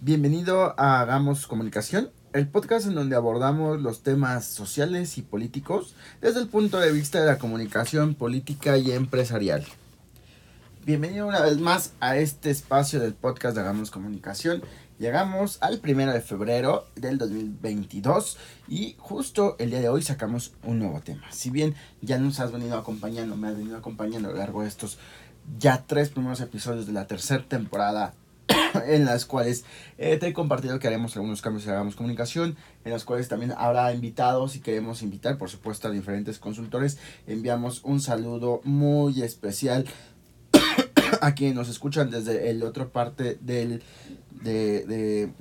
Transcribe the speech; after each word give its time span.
Bienvenido 0.00 0.78
a 0.78 1.00
Hagamos 1.00 1.48
Comunicación, 1.48 2.12
el 2.32 2.46
podcast 2.46 2.86
en 2.86 2.94
donde 2.94 3.16
abordamos 3.16 3.82
los 3.82 4.04
temas 4.04 4.44
sociales 4.44 5.18
y 5.18 5.22
políticos 5.22 5.96
desde 6.20 6.38
el 6.38 6.46
punto 6.46 6.78
de 6.78 6.92
vista 6.92 7.20
de 7.20 7.26
la 7.26 7.38
comunicación 7.38 8.14
política 8.14 8.78
y 8.78 8.92
empresarial. 8.92 9.66
Bienvenido 10.86 11.26
una 11.26 11.40
vez 11.40 11.58
más 11.58 11.94
a 11.98 12.16
este 12.16 12.50
espacio 12.50 13.00
del 13.00 13.14
podcast 13.14 13.56
de 13.56 13.62
Hagamos 13.62 13.90
Comunicación. 13.90 14.62
Llegamos 15.00 15.58
al 15.62 15.80
primero 15.80 16.12
de 16.12 16.20
febrero 16.20 16.86
del 16.94 17.18
2022 17.18 18.38
y 18.68 18.94
justo 18.98 19.56
el 19.58 19.70
día 19.70 19.80
de 19.80 19.88
hoy 19.88 20.02
sacamos 20.02 20.52
un 20.62 20.78
nuevo 20.78 21.00
tema. 21.00 21.24
Si 21.32 21.50
bien 21.50 21.74
ya 22.02 22.18
nos 22.18 22.38
has 22.38 22.52
venido 22.52 22.78
acompañando, 22.78 23.36
me 23.36 23.48
has 23.48 23.56
venido 23.56 23.76
acompañando 23.76 24.28
a 24.28 24.32
lo 24.32 24.38
largo 24.38 24.62
de 24.62 24.68
estos 24.68 24.96
ya 25.58 25.82
tres 25.88 26.10
primeros 26.10 26.40
episodios 26.40 26.86
de 26.86 26.92
la 26.92 27.08
tercera 27.08 27.42
temporada 27.42 28.14
en 28.86 29.04
las 29.04 29.24
cuales 29.24 29.64
eh, 29.98 30.16
te 30.16 30.28
he 30.28 30.32
compartido 30.32 30.78
que 30.78 30.86
haremos 30.86 31.16
algunos 31.16 31.42
cambios 31.42 31.66
y 31.66 31.70
hagamos 31.70 31.96
comunicación, 31.96 32.56
en 32.84 32.92
las 32.92 33.04
cuales 33.04 33.28
también 33.28 33.52
habrá 33.56 33.92
invitados 33.92 34.56
y 34.56 34.60
queremos 34.60 35.02
invitar, 35.02 35.38
por 35.38 35.50
supuesto, 35.50 35.88
a 35.88 35.90
diferentes 35.90 36.38
consultores. 36.38 36.98
Enviamos 37.26 37.82
un 37.84 38.00
saludo 38.00 38.60
muy 38.64 39.22
especial 39.22 39.86
a 41.20 41.34
quienes 41.34 41.56
nos 41.56 41.68
escuchan 41.68 42.10
desde 42.10 42.50
el 42.50 42.62
otro 42.62 42.90
parte 42.90 43.38
del 43.40 43.82
de, 44.42 44.86
de 44.86 45.32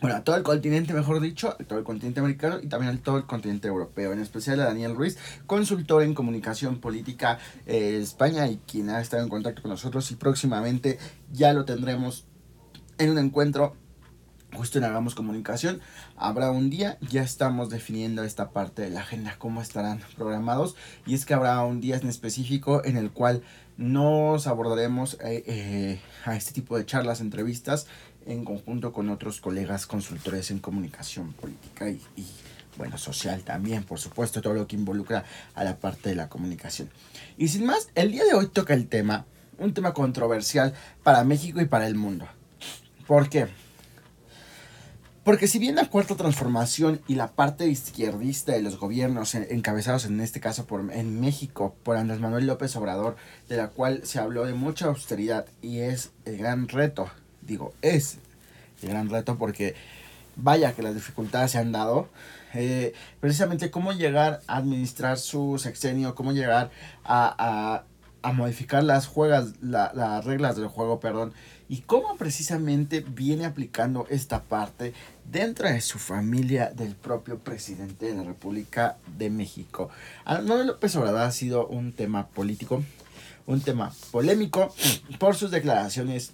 bueno, 0.00 0.22
todo 0.22 0.36
el 0.36 0.42
continente, 0.42 0.94
mejor 0.94 1.20
dicho, 1.20 1.56
todo 1.66 1.78
el 1.78 1.84
continente 1.84 2.20
americano 2.20 2.58
y 2.62 2.68
también 2.68 2.98
todo 2.98 3.16
el 3.16 3.26
continente 3.26 3.68
europeo, 3.68 4.12
en 4.12 4.20
especial 4.20 4.60
a 4.60 4.64
Daniel 4.64 4.94
Ruiz, 4.94 5.18
consultor 5.46 6.02
en 6.02 6.14
comunicación 6.14 6.78
política 6.78 7.38
eh, 7.66 7.98
España 8.00 8.46
y 8.48 8.58
quien 8.58 8.90
ha 8.90 9.00
estado 9.00 9.22
en 9.22 9.28
contacto 9.28 9.62
con 9.62 9.70
nosotros 9.70 10.10
y 10.10 10.16
próximamente 10.16 10.98
ya 11.32 11.52
lo 11.52 11.64
tendremos 11.64 12.26
en 12.98 13.10
un 13.10 13.18
encuentro 13.18 13.76
justo 14.54 14.78
en 14.78 14.84
Hagamos 14.84 15.14
Comunicación. 15.14 15.80
Habrá 16.16 16.50
un 16.50 16.70
día, 16.70 16.98
ya 17.00 17.22
estamos 17.22 17.68
definiendo 17.68 18.24
esta 18.24 18.50
parte 18.50 18.82
de 18.82 18.90
la 18.90 19.00
agenda, 19.00 19.34
cómo 19.38 19.60
estarán 19.60 20.00
programados 20.16 20.76
y 21.06 21.14
es 21.14 21.26
que 21.26 21.34
habrá 21.34 21.62
un 21.64 21.80
día 21.80 21.96
en 21.96 22.08
específico 22.08 22.84
en 22.84 22.96
el 22.96 23.10
cual 23.10 23.42
nos 23.76 24.46
abordaremos 24.46 25.14
eh, 25.24 25.44
eh, 25.46 26.00
a 26.24 26.34
este 26.34 26.52
tipo 26.52 26.76
de 26.76 26.84
charlas, 26.84 27.20
entrevistas 27.20 27.86
en 28.28 28.44
conjunto 28.44 28.92
con 28.92 29.08
otros 29.08 29.40
colegas 29.40 29.86
consultores 29.86 30.50
en 30.50 30.58
comunicación 30.58 31.32
política 31.32 31.88
y, 31.88 32.00
bueno, 32.76 32.98
social 32.98 33.42
también, 33.42 33.84
por 33.84 33.98
supuesto, 33.98 34.42
todo 34.42 34.54
lo 34.54 34.66
que 34.66 34.76
involucra 34.76 35.24
a 35.54 35.64
la 35.64 35.76
parte 35.76 36.10
de 36.10 36.14
la 36.14 36.28
comunicación. 36.28 36.90
Y 37.38 37.48
sin 37.48 37.64
más, 37.64 37.88
el 37.94 38.12
día 38.12 38.24
de 38.24 38.34
hoy 38.34 38.48
toca 38.48 38.74
el 38.74 38.86
tema, 38.86 39.24
un 39.58 39.72
tema 39.72 39.94
controversial 39.94 40.74
para 41.02 41.24
México 41.24 41.60
y 41.60 41.64
para 41.64 41.86
el 41.86 41.94
mundo. 41.94 42.28
¿Por 43.06 43.30
qué? 43.30 43.48
Porque 45.24 45.48
si 45.48 45.58
bien 45.58 45.74
la 45.74 45.90
cuarta 45.90 46.14
transformación 46.14 47.00
y 47.06 47.14
la 47.14 47.32
parte 47.32 47.66
izquierdista 47.66 48.52
de 48.52 48.62
los 48.62 48.78
gobiernos 48.78 49.34
encabezados 49.34 50.04
en 50.04 50.20
este 50.20 50.40
caso 50.40 50.66
por, 50.66 50.92
en 50.92 51.20
México 51.20 51.76
por 51.82 51.96
Andrés 51.96 52.20
Manuel 52.20 52.46
López 52.46 52.76
Obrador, 52.76 53.16
de 53.48 53.56
la 53.56 53.68
cual 53.68 54.02
se 54.04 54.18
habló 54.18 54.44
de 54.44 54.54
mucha 54.54 54.86
austeridad 54.86 55.46
y 55.60 55.80
es 55.80 56.12
el 56.24 56.38
gran 56.38 56.68
reto 56.68 57.10
digo, 57.48 57.72
es 57.82 58.18
el 58.82 58.90
gran 58.90 59.10
reto 59.10 59.36
porque 59.36 59.74
vaya 60.36 60.72
que 60.74 60.82
las 60.82 60.94
dificultades 60.94 61.50
se 61.50 61.58
han 61.58 61.72
dado. 61.72 62.08
Eh, 62.54 62.94
precisamente 63.20 63.70
cómo 63.70 63.92
llegar 63.92 64.40
a 64.46 64.58
administrar 64.58 65.18
su 65.18 65.58
sexenio, 65.58 66.14
cómo 66.14 66.32
llegar 66.32 66.70
a, 67.04 67.82
a, 68.22 68.32
modificar 68.32 68.84
las, 68.84 69.06
juegas, 69.06 69.54
las 69.62 70.24
reglas 70.24 70.56
del 70.56 70.68
juego, 70.68 71.00
perdón, 71.00 71.32
y 71.68 71.78
cómo 71.78 72.16
precisamente 72.16 73.00
viene 73.00 73.46
aplicando 73.46 74.06
esta 74.10 74.42
parte 74.42 74.92
dentro 75.30 75.68
de 75.68 75.80
su 75.80 75.98
familia 75.98 76.70
del 76.74 76.94
propio 76.94 77.38
presidente 77.38 78.06
de 78.06 78.14
la 78.14 78.24
República 78.24 78.96
de 79.16 79.30
México. 79.30 79.88
Manuel 80.26 80.68
López 80.68 80.94
Obrador 80.96 81.22
ha 81.22 81.32
sido 81.32 81.66
un 81.66 81.92
tema 81.92 82.26
político, 82.28 82.82
un 83.46 83.60
tema 83.60 83.92
polémico 84.10 84.74
por 85.18 85.34
sus 85.34 85.50
declaraciones 85.50 86.32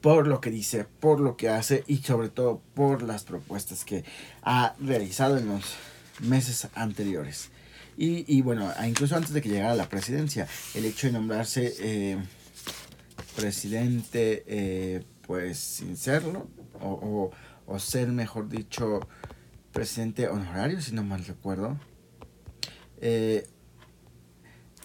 por 0.00 0.26
lo 0.26 0.40
que 0.40 0.50
dice, 0.50 0.84
por 0.84 1.20
lo 1.20 1.36
que 1.36 1.48
hace 1.48 1.84
y 1.86 1.98
sobre 1.98 2.28
todo 2.28 2.60
por 2.74 3.02
las 3.02 3.24
propuestas 3.24 3.84
que 3.84 4.04
ha 4.42 4.74
realizado 4.80 5.38
en 5.38 5.48
los 5.48 5.74
meses 6.20 6.68
anteriores. 6.74 7.50
Y, 7.96 8.24
y 8.26 8.42
bueno, 8.42 8.72
incluso 8.86 9.16
antes 9.16 9.32
de 9.32 9.40
que 9.40 9.48
llegara 9.48 9.72
a 9.72 9.76
la 9.76 9.88
presidencia, 9.88 10.48
el 10.74 10.84
hecho 10.84 11.06
de 11.06 11.12
nombrarse 11.12 11.74
eh, 11.78 12.18
presidente, 13.36 14.44
eh, 14.46 15.04
pues 15.26 15.58
sin 15.58 15.96
serlo, 15.96 16.48
o, 16.80 17.30
o, 17.66 17.78
ser, 17.78 18.08
mejor 18.08 18.48
dicho, 18.48 19.00
presidente 19.72 20.28
honorario, 20.28 20.80
si 20.80 20.92
no 20.92 21.04
mal 21.04 21.24
recuerdo, 21.24 21.78
eh, 23.00 23.46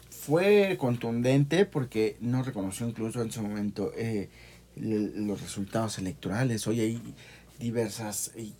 fue 0.09 0.77
contundente 0.79 1.65
porque 1.65 2.17
no 2.19 2.43
reconoció 2.43 2.87
incluso 2.87 3.21
en 3.21 3.31
su 3.31 3.41
momento 3.41 3.91
los 4.79 5.41
resultados 5.41 5.97
electorales. 5.99 6.67
Hoy 6.67 6.79
hay 6.79 7.15
diversas 7.59 8.31
y, 8.35 8.53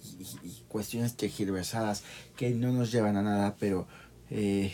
cuestiones 0.67 1.15
tergiversadas 1.15 2.03
que 2.35 2.51
no 2.51 2.71
nos 2.71 2.91
llevan 2.91 3.17
a 3.17 3.21
nada, 3.21 3.55
pero 3.59 3.87
eh, 4.29 4.73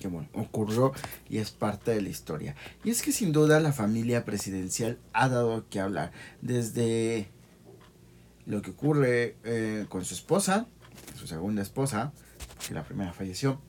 que 0.00 0.08
bueno, 0.08 0.28
ocurrió 0.34 0.92
y 1.28 1.38
es 1.38 1.50
parte 1.50 1.92
de 1.92 2.02
la 2.02 2.08
historia. 2.08 2.54
Y 2.84 2.90
es 2.90 3.02
que 3.02 3.12
sin 3.12 3.32
duda 3.32 3.60
la 3.60 3.72
familia 3.72 4.24
presidencial 4.24 4.98
ha 5.12 5.28
dado 5.28 5.68
que 5.68 5.80
hablar 5.80 6.12
desde 6.42 7.28
lo 8.46 8.62
que 8.62 8.70
ocurre 8.70 9.36
eh, 9.44 9.86
con 9.88 10.04
su 10.04 10.14
esposa, 10.14 10.66
su 11.18 11.26
segunda 11.26 11.62
esposa, 11.62 12.12
que 12.66 12.74
la 12.74 12.84
primera 12.84 13.12
falleció, 13.12 13.60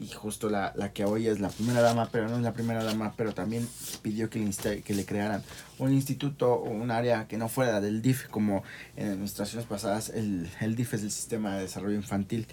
y 0.00 0.08
justo 0.08 0.48
la, 0.48 0.72
la, 0.76 0.92
que 0.92 1.04
hoy 1.04 1.26
es 1.26 1.40
la 1.40 1.48
primera 1.48 1.80
dama, 1.80 2.08
pero 2.12 2.28
no 2.28 2.36
es 2.36 2.42
la 2.42 2.52
primera 2.52 2.84
dama, 2.84 3.14
pero 3.16 3.34
también 3.34 3.68
pidió 4.02 4.30
que 4.30 4.38
le, 4.38 4.82
que 4.82 4.94
le 4.94 5.04
crearan 5.04 5.42
un 5.78 5.92
instituto 5.92 6.54
o 6.54 6.70
un 6.70 6.90
área 6.90 7.26
que 7.26 7.36
no 7.36 7.48
fuera 7.48 7.80
del 7.80 8.00
DIF, 8.00 8.28
como 8.28 8.62
en 8.96 9.08
administraciones 9.08 9.66
pasadas, 9.66 10.10
el, 10.10 10.48
el 10.60 10.76
DIF 10.76 10.94
es 10.94 11.02
el 11.02 11.10
Sistema 11.10 11.56
de 11.56 11.62
Desarrollo 11.62 11.96
Infantil 11.96 12.46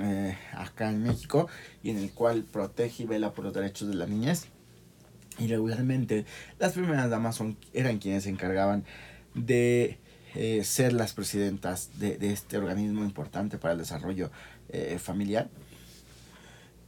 eh, 0.00 0.36
acá 0.52 0.90
en 0.90 1.02
México, 1.02 1.48
y 1.82 1.90
en 1.90 1.98
el 1.98 2.10
cual 2.12 2.44
protege 2.44 3.04
y 3.04 3.06
vela 3.06 3.32
por 3.32 3.44
los 3.44 3.54
derechos 3.54 3.88
de 3.88 3.94
la 3.94 4.06
niñez. 4.06 4.46
Y 5.38 5.46
regularmente 5.46 6.26
las 6.58 6.72
primeras 6.72 7.08
damas 7.08 7.36
son, 7.36 7.56
eran 7.72 7.98
quienes 7.98 8.24
se 8.24 8.30
encargaban 8.30 8.84
de 9.34 9.98
eh, 10.34 10.62
ser 10.64 10.92
las 10.92 11.14
presidentas 11.14 11.98
de, 11.98 12.18
de, 12.18 12.32
este 12.32 12.58
organismo 12.58 13.04
importante 13.04 13.56
para 13.56 13.72
el 13.72 13.78
desarrollo 13.78 14.30
eh, 14.68 14.98
familiar. 14.98 15.48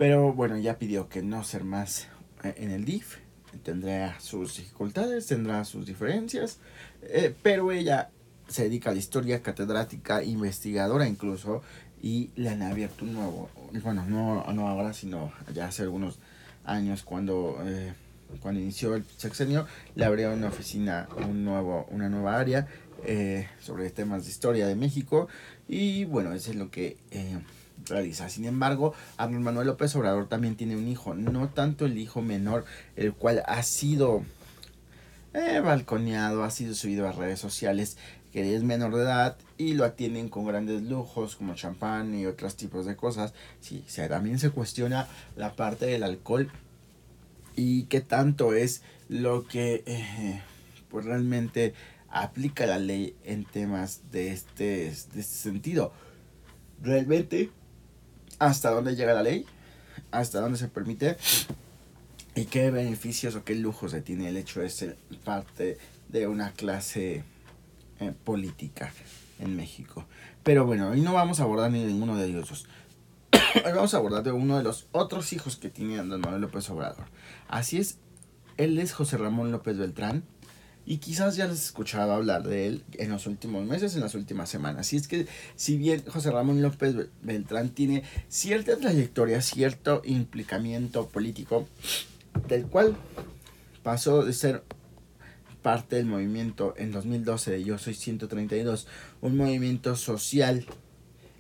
Pero 0.00 0.32
bueno, 0.32 0.56
ya 0.56 0.78
pidió 0.78 1.10
que 1.10 1.22
no 1.22 1.44
ser 1.44 1.62
más 1.62 2.08
eh, 2.42 2.54
en 2.56 2.70
el 2.70 2.86
DIF. 2.86 3.18
Tendrá 3.62 4.18
sus 4.18 4.56
dificultades, 4.56 5.26
tendrá 5.26 5.62
sus 5.66 5.84
diferencias. 5.84 6.58
Eh, 7.02 7.34
pero 7.42 7.70
ella 7.70 8.08
se 8.48 8.62
dedica 8.62 8.88
a 8.88 8.92
la 8.94 8.98
historia 8.98 9.42
catedrática, 9.42 10.24
investigadora 10.24 11.06
incluso. 11.06 11.60
Y 12.00 12.30
le 12.34 12.48
han 12.48 12.62
abierto 12.62 13.04
un 13.04 13.12
nuevo, 13.12 13.50
bueno, 13.82 14.06
no, 14.06 14.50
no 14.54 14.68
ahora, 14.68 14.94
sino 14.94 15.34
ya 15.52 15.66
hace 15.66 15.82
algunos 15.82 16.18
años 16.64 17.02
cuando, 17.02 17.58
eh, 17.66 17.92
cuando 18.40 18.58
inició 18.58 18.94
el 18.94 19.04
sexenio, 19.18 19.66
le 19.96 20.06
abrió 20.06 20.32
una 20.32 20.48
oficina, 20.48 21.10
un 21.28 21.44
nuevo, 21.44 21.86
una 21.90 22.08
nueva 22.08 22.38
área 22.38 22.66
sobre 23.60 23.90
temas 23.90 24.24
de 24.24 24.30
historia 24.30 24.66
de 24.66 24.76
México. 24.76 25.28
Y 25.68 26.06
bueno, 26.06 26.32
eso 26.32 26.52
es 26.52 26.56
lo 26.56 26.70
que 26.70 26.96
realiza. 27.86 28.28
Sin 28.28 28.44
embargo, 28.44 28.94
Arnold 29.16 29.44
Manuel 29.44 29.66
López 29.66 29.94
Obrador 29.96 30.28
también 30.28 30.56
tiene 30.56 30.76
un 30.76 30.88
hijo, 30.88 31.14
no 31.14 31.48
tanto 31.48 31.86
el 31.86 31.98
hijo 31.98 32.22
menor, 32.22 32.64
el 32.96 33.12
cual 33.12 33.42
ha 33.46 33.62
sido 33.62 34.22
eh, 35.32 35.60
balconeado, 35.60 36.42
ha 36.42 36.50
sido 36.50 36.74
subido 36.74 37.08
a 37.08 37.12
redes 37.12 37.38
sociales, 37.38 37.96
que 38.32 38.54
es 38.54 38.62
menor 38.62 38.94
de 38.94 39.02
edad 39.02 39.36
y 39.58 39.74
lo 39.74 39.84
atienden 39.84 40.28
con 40.28 40.46
grandes 40.46 40.82
lujos 40.82 41.36
como 41.36 41.54
champán 41.54 42.14
y 42.14 42.26
otros 42.26 42.56
tipos 42.56 42.86
de 42.86 42.96
cosas. 42.96 43.34
Sí, 43.60 43.84
también 44.08 44.38
se 44.38 44.50
cuestiona 44.50 45.08
la 45.36 45.54
parte 45.54 45.86
del 45.86 46.02
alcohol 46.02 46.50
y 47.56 47.84
qué 47.84 48.00
tanto 48.00 48.54
es 48.54 48.82
lo 49.08 49.46
que 49.46 49.82
eh, 49.86 50.40
pues 50.88 51.04
realmente 51.04 51.74
aplica 52.08 52.66
la 52.66 52.78
ley 52.78 53.14
en 53.24 53.44
temas 53.44 54.10
de 54.10 54.32
este, 54.32 54.64
de 54.64 54.88
este 54.88 55.22
sentido. 55.22 55.92
Realmente 56.82 57.50
hasta 58.40 58.70
dónde 58.70 58.96
llega 58.96 59.14
la 59.14 59.22
ley, 59.22 59.46
hasta 60.10 60.40
dónde 60.40 60.58
se 60.58 60.66
permite 60.66 61.16
y 62.34 62.46
qué 62.46 62.70
beneficios 62.72 63.36
o 63.36 63.44
qué 63.44 63.54
lujos 63.54 63.92
se 63.92 64.00
tiene 64.00 64.28
el 64.28 64.36
hecho 64.36 64.60
de 64.60 64.70
ser 64.70 64.96
parte 65.24 65.78
de 66.08 66.26
una 66.26 66.52
clase 66.52 67.22
eh, 68.00 68.12
política 68.24 68.92
en 69.38 69.56
México. 69.56 70.06
Pero 70.42 70.66
bueno, 70.66 70.88
hoy 70.88 71.02
no 71.02 71.12
vamos 71.12 71.38
a 71.38 71.44
abordar 71.44 71.70
ni 71.70 71.84
ninguno 71.84 72.16
de 72.16 72.26
ellos 72.26 72.66
hoy 73.64 73.72
vamos 73.72 73.94
a 73.94 73.98
abordar 73.98 74.22
de 74.22 74.32
uno 74.32 74.56
de 74.56 74.64
los 74.64 74.86
otros 74.92 75.32
hijos 75.32 75.56
que 75.56 75.68
tiene 75.68 75.98
Andrés 75.98 76.20
Manuel 76.20 76.40
López 76.40 76.68
Obrador. 76.70 77.04
Así 77.46 77.76
es, 77.76 77.98
él 78.56 78.78
es 78.78 78.92
José 78.92 79.18
Ramón 79.18 79.52
López 79.52 79.76
Beltrán 79.76 80.24
y 80.90 80.98
quizás 80.98 81.36
ya 81.36 81.44
he 81.44 81.52
escuchado 81.52 82.12
hablar 82.14 82.42
de 82.42 82.66
él 82.66 82.82
en 82.94 83.10
los 83.10 83.28
últimos 83.28 83.64
meses, 83.64 83.94
en 83.94 84.00
las 84.00 84.16
últimas 84.16 84.48
semanas. 84.48 84.92
Y 84.92 84.96
es 84.96 85.06
que 85.06 85.28
si 85.54 85.76
bien 85.76 86.02
José 86.04 86.32
Ramón 86.32 86.62
López 86.62 86.96
Beltrán 87.22 87.68
tiene 87.68 88.02
cierta 88.26 88.76
trayectoria, 88.76 89.40
cierto 89.40 90.02
implicamiento 90.04 91.06
político, 91.06 91.68
del 92.48 92.66
cual 92.66 92.96
pasó 93.84 94.24
de 94.24 94.32
ser 94.32 94.64
parte 95.62 95.94
del 95.94 96.06
movimiento 96.06 96.74
en 96.76 96.90
2012 96.90 97.52
de 97.52 97.62
Yo 97.62 97.78
Soy 97.78 97.94
132, 97.94 98.88
un 99.20 99.36
movimiento 99.36 99.94
social 99.94 100.66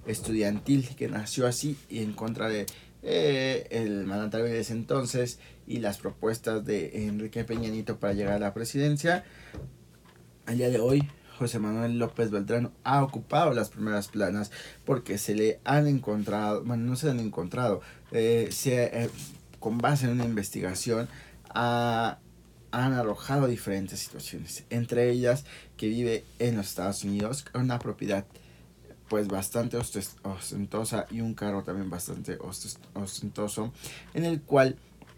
estudiantil 0.06 0.94
que 0.94 1.08
nació 1.08 1.48
así 1.48 1.76
y 1.88 2.04
en 2.04 2.12
contra 2.12 2.48
de 2.48 2.66
eh, 3.02 3.66
el 3.70 4.04
mandatario 4.06 4.46
de 4.46 4.60
ese 4.60 4.72
entonces 4.72 5.38
y 5.66 5.78
las 5.78 5.98
propuestas 5.98 6.64
de 6.64 7.06
Enrique 7.06 7.44
Peña 7.44 7.70
Nieto 7.70 7.98
para 7.98 8.12
llegar 8.12 8.34
a 8.34 8.38
la 8.38 8.54
presidencia. 8.54 9.24
Al 10.46 10.58
día 10.58 10.68
de 10.68 10.80
hoy, 10.80 11.08
José 11.38 11.58
Manuel 11.58 11.98
López 11.98 12.30
Beltrán 12.30 12.70
ha 12.84 13.02
ocupado 13.02 13.52
las 13.54 13.70
primeras 13.70 14.08
planas 14.08 14.50
porque 14.84 15.16
se 15.16 15.34
le 15.34 15.60
han 15.64 15.86
encontrado, 15.86 16.62
bueno, 16.64 16.84
no 16.84 16.96
se 16.96 17.08
han 17.08 17.20
encontrado, 17.20 17.80
eh, 18.12 18.48
se, 18.50 19.04
eh, 19.04 19.10
con 19.58 19.78
base 19.78 20.06
en 20.06 20.12
una 20.12 20.24
investigación, 20.24 21.08
han 21.52 22.18
arrojado 22.72 23.46
diferentes 23.46 23.98
situaciones, 23.98 24.64
entre 24.70 25.10
ellas 25.10 25.44
que 25.76 25.88
vive 25.88 26.24
en 26.38 26.56
los 26.56 26.68
Estados 26.68 27.02
Unidos, 27.04 27.42
con 27.42 27.62
una 27.62 27.78
propiedad 27.78 28.24
pues 29.10 29.26
bastante 29.26 29.76
ostentosa 29.76 31.06
y 31.10 31.20
un 31.20 31.34
carro 31.34 31.64
también 31.64 31.90
bastante 31.90 32.38
ostentoso, 32.94 33.72
en 34.14 34.24
el 34.24 34.40
cual 34.40 34.76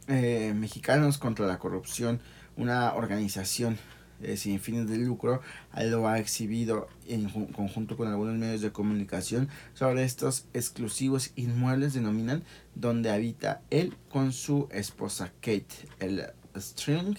eh, 0.09 0.55
Mexicanos 0.57 1.19
contra 1.19 1.47
la 1.47 1.59
Corrupción, 1.59 2.19
una 2.57 2.95
organización 2.95 3.79
eh, 4.23 4.39
sin 4.39 4.61
fines 4.61 4.89
de 4.89 4.97
lucro, 4.97 5.43
lo 5.77 6.09
ha 6.09 6.19
exhibido 6.19 6.89
en 7.07 7.29
conjunto 7.29 7.99
con 7.99 8.09
algunos 8.09 8.35
medios 8.37 8.63
de 8.63 8.73
comunicación 8.73 9.51
sobre 9.75 10.05
estos 10.05 10.47
exclusivos 10.55 11.31
inmuebles, 11.37 11.93
denominan, 11.93 12.45
donde 12.75 13.11
habita 13.11 13.61
él 13.69 13.95
con 14.09 14.33
su 14.33 14.69
esposa 14.73 15.33
Kate, 15.43 15.67
el 16.01 16.25
String, 16.57 17.19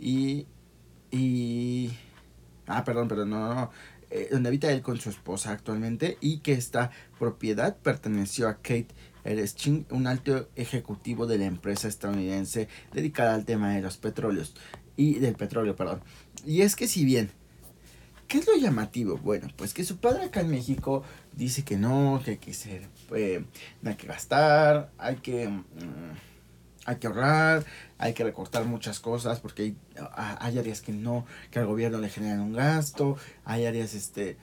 y... 0.00 0.46
y 1.12 1.92
ah, 2.66 2.82
perdón, 2.82 3.06
no, 3.30 3.54
no, 3.54 3.70
eh, 4.10 4.28
donde 4.30 4.48
habita 4.48 4.70
él 4.72 4.82
con 4.82 4.98
su 4.98 5.10
esposa 5.10 5.52
actualmente 5.52 6.18
y 6.20 6.38
que 6.38 6.52
esta 6.52 6.90
propiedad 7.18 7.76
perteneció 7.76 8.48
a 8.48 8.56
Kate 8.56 8.88
Ereschin, 9.24 9.86
un 9.90 10.06
alto 10.06 10.48
ejecutivo 10.56 11.26
de 11.26 11.38
la 11.38 11.46
empresa 11.46 11.88
estadounidense 11.88 12.68
dedicada 12.92 13.34
al 13.34 13.44
tema 13.44 13.74
de 13.74 13.82
los 13.82 13.96
petróleos 13.96 14.54
y 14.96 15.14
del 15.14 15.34
petróleo, 15.34 15.76
perdón. 15.76 16.00
Y 16.46 16.62
es 16.62 16.76
que 16.76 16.88
si 16.88 17.04
bien 17.04 17.30
¿Qué 18.28 18.36
es 18.36 18.46
lo 18.46 18.56
llamativo? 18.56 19.16
Bueno, 19.16 19.48
pues 19.56 19.72
que 19.72 19.84
su 19.84 19.96
padre 19.96 20.24
acá 20.24 20.42
en 20.42 20.50
México 20.50 21.02
dice 21.34 21.64
que 21.64 21.78
no, 21.78 22.20
que 22.22 22.32
hay 22.32 22.36
que 22.36 22.52
ser, 22.52 22.86
eh, 23.16 23.42
hay 23.82 23.94
que 23.94 24.06
gastar, 24.06 24.92
hay 24.98 25.16
que, 25.16 25.48
mm, 25.48 25.64
hay 26.88 26.96
que 26.96 27.06
ahorrar, 27.06 27.66
hay 27.98 28.14
que 28.14 28.24
recortar 28.24 28.64
muchas 28.64 28.98
cosas 28.98 29.40
porque 29.40 29.62
hay, 29.62 29.76
hay 30.16 30.58
áreas 30.58 30.80
que 30.80 30.92
no, 30.92 31.26
que 31.50 31.58
al 31.58 31.66
gobierno 31.66 31.98
le 31.98 32.08
generan 32.08 32.40
un 32.40 32.54
gasto, 32.54 33.18
hay 33.44 33.66
áreas 33.66 33.92
este 33.92 34.38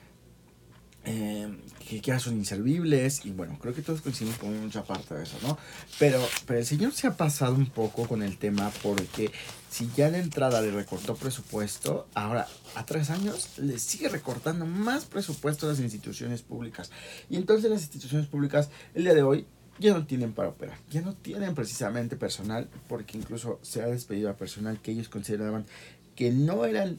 eh, 1.04 1.48
que 1.88 2.00
ya 2.00 2.20
son 2.20 2.36
inservibles 2.36 3.26
y 3.26 3.32
bueno, 3.32 3.58
creo 3.60 3.74
que 3.74 3.82
todos 3.82 4.00
coincidimos 4.00 4.38
con 4.38 4.60
mucha 4.60 4.84
parte 4.84 5.14
de 5.14 5.24
eso, 5.24 5.38
¿no? 5.42 5.58
Pero, 5.98 6.20
pero 6.46 6.60
el 6.60 6.66
señor 6.66 6.92
se 6.92 7.08
ha 7.08 7.16
pasado 7.16 7.56
un 7.56 7.66
poco 7.66 8.06
con 8.06 8.22
el 8.22 8.38
tema 8.38 8.70
porque 8.80 9.32
si 9.68 9.90
ya 9.96 10.12
de 10.12 10.20
entrada 10.20 10.60
le 10.60 10.70
recortó 10.70 11.16
presupuesto, 11.16 12.06
ahora 12.14 12.46
a 12.76 12.86
tres 12.86 13.10
años 13.10 13.58
le 13.58 13.80
sigue 13.80 14.08
recortando 14.08 14.66
más 14.66 15.04
presupuesto 15.04 15.66
a 15.66 15.70
las 15.70 15.80
instituciones 15.80 16.42
públicas. 16.42 16.92
Y 17.28 17.36
entonces 17.36 17.70
las 17.70 17.82
instituciones 17.82 18.28
públicas 18.28 18.70
el 18.94 19.02
día 19.02 19.14
de 19.14 19.24
hoy 19.24 19.46
ya 19.78 19.92
no 19.92 20.06
tienen 20.06 20.32
para 20.32 20.48
operar, 20.48 20.78
ya 20.90 21.02
no 21.02 21.14
tienen 21.14 21.54
precisamente 21.54 22.16
personal, 22.16 22.68
porque 22.88 23.18
incluso 23.18 23.58
se 23.62 23.82
ha 23.82 23.86
despedido 23.86 24.30
a 24.30 24.36
personal 24.36 24.80
que 24.80 24.92
ellos 24.92 25.08
consideraban 25.08 25.66
que 26.14 26.30
no 26.30 26.64
eran, 26.64 26.98